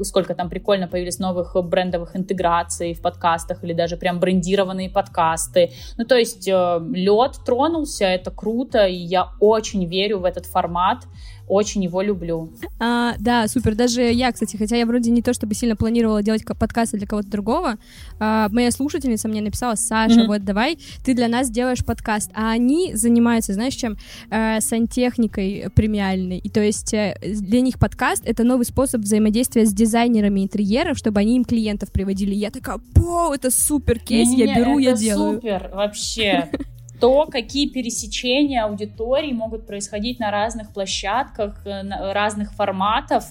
[0.03, 5.73] сколько там прикольно появились новых брендовых интеграций в подкастах или даже прям брендированные подкасты.
[5.97, 11.05] Ну, то есть э, лед тронулся, это круто, и я очень верю в этот формат
[11.49, 12.53] очень его люблю.
[12.79, 13.75] А, да, супер.
[13.75, 17.31] Даже я, кстати, хотя я вроде не то чтобы сильно планировала делать подкасты для кого-то
[17.31, 17.77] другого,
[18.19, 20.27] а, моя слушательница мне написала, Саша, mm-hmm.
[20.27, 22.31] вот давай ты для нас делаешь подкаст.
[22.35, 23.97] А они занимаются, знаешь, чем?
[24.31, 26.39] А, сантехникой премиальной.
[26.39, 31.21] И то есть э, для них подкаст— это новый способ взаимодействия с дизайнерами интерьеров, чтобы
[31.21, 32.35] они им клиентов приводили.
[32.35, 35.35] Я такая, по, это супер кейс, я беру, я делаю.
[35.35, 36.51] супер, вообще.
[37.01, 41.83] то, какие пересечения аудиторий могут происходить на разных площадках, э,
[42.13, 43.25] разных форматов,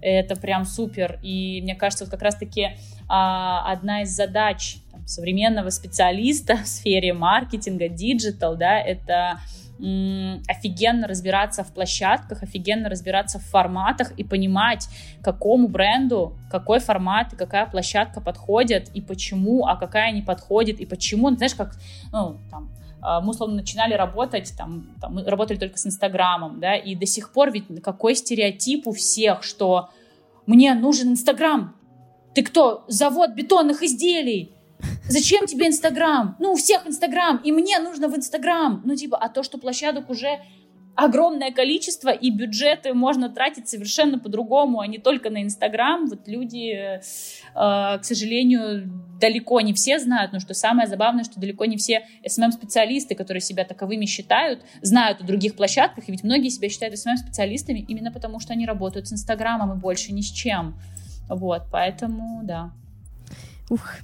[0.00, 1.18] это прям супер.
[1.22, 2.70] И мне кажется, вот как раз-таки
[3.08, 9.38] а, одна из задач там, современного специалиста в сфере маркетинга, digital, да, это
[10.46, 14.86] офигенно разбираться в площадках, офигенно разбираться в форматах и понимать,
[15.22, 20.86] какому бренду какой формат и какая площадка подходит, и почему, а какая не подходит, и
[20.86, 21.30] почему.
[21.30, 21.74] Знаешь, как,
[22.12, 22.70] ну, там,
[23.02, 27.32] мы, условно, начинали работать, там, там, мы работали только с Инстаграмом, да, и до сих
[27.32, 29.90] пор ведь какой стереотип у всех, что
[30.46, 31.76] мне нужен Инстаграм.
[32.34, 32.84] Ты кто?
[32.88, 34.54] Завод бетонных изделий.
[35.08, 36.36] Зачем тебе Инстаграм?
[36.38, 38.82] Ну, у всех Инстаграм, и мне нужно в Инстаграм.
[38.84, 40.40] Ну, типа, а то, что площадок уже
[40.94, 46.06] огромное количество, и бюджеты можно тратить совершенно по-другому, а не только на Инстаграм.
[46.06, 47.00] Вот люди, э,
[47.54, 48.90] к сожалению,
[49.20, 53.64] далеко не все знают, но что самое забавное, что далеко не все SMM-специалисты, которые себя
[53.64, 58.52] таковыми считают, знают о других площадках, и ведь многие себя считают SMM-специалистами именно потому, что
[58.52, 60.74] они работают с Инстаграмом и больше ни с чем.
[61.28, 62.72] Вот, поэтому, да.
[63.70, 63.96] Ух,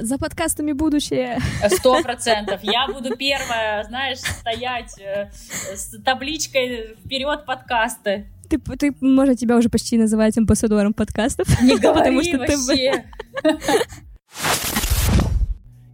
[0.00, 1.38] за подкастами будущее.
[1.68, 2.60] Сто процентов.
[2.62, 8.26] Я буду первая, знаешь, стоять э, с табличкой вперед подкасты.
[8.48, 11.48] Ты, ты, можно тебя уже почти называть амбассадором подкастов.
[11.62, 13.04] Не говори потому что вообще.
[13.42, 13.58] Ты...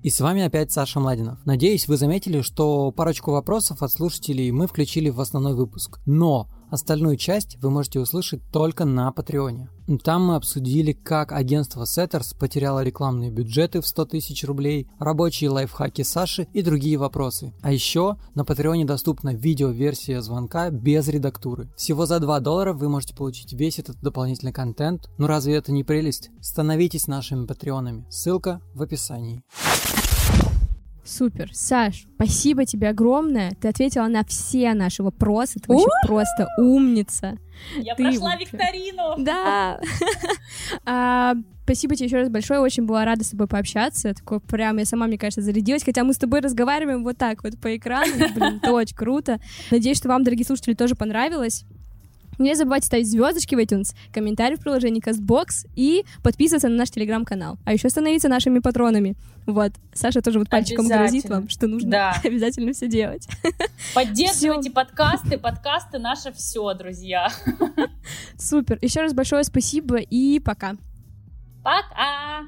[0.03, 1.45] И с вами опять Саша Младинов.
[1.45, 5.99] Надеюсь, вы заметили, что парочку вопросов от слушателей мы включили в основной выпуск.
[6.07, 9.69] Но Остальную часть вы можете услышать только на Патреоне.
[10.03, 16.03] Там мы обсудили, как агентство Setters потеряло рекламные бюджеты в 100 тысяч рублей, рабочие лайфхаки
[16.03, 17.55] Саши и другие вопросы.
[17.63, 21.69] А еще на Патреоне доступна видеоверсия звонка без редактуры.
[21.77, 25.09] Всего за 2 доллара вы можете получить весь этот дополнительный контент.
[25.19, 26.31] Ну разве это не прелесть?
[26.41, 28.07] Становитесь нашими патреонами.
[28.11, 29.45] Ссылка в описании.
[31.07, 31.55] Супер.
[31.55, 33.53] Саш, спасибо тебе огромное.
[33.61, 35.61] Ты ответила на все наши вопросы.
[35.61, 37.39] Ты вообще просто умница.
[37.79, 39.15] Я Ты прошла викторину.
[39.19, 39.81] Да.
[40.85, 41.35] А,
[41.67, 44.15] Спасибо тебе еще раз большое, очень была рада с тобой пообщаться.
[44.15, 47.59] Такое прям, я сама, мне кажется, зарядилась, хотя мы с тобой разговариваем вот так вот
[47.59, 48.13] по экрану.
[48.37, 49.41] Блин, это очень круто.
[49.73, 51.65] Надеюсь, что вам, дорогие слушатели, тоже понравилось.
[52.39, 57.59] Не забывайте ставить звездочки в iTunes, комментарии в приложении CastBox и подписываться на наш телеграм-канал.
[57.65, 59.17] А еще становиться нашими патронами.
[59.47, 59.73] Вот.
[59.95, 62.21] Саша тоже вот пальчиком грозит вам, что нужно Да.
[62.25, 63.29] обязательно все делать.
[63.95, 67.29] Поддерживайте подкасты, подкасты наше все, друзья.
[68.39, 68.79] Супер.
[68.83, 70.77] Еще раз большое спасибо и пока.
[71.63, 72.45] Пока!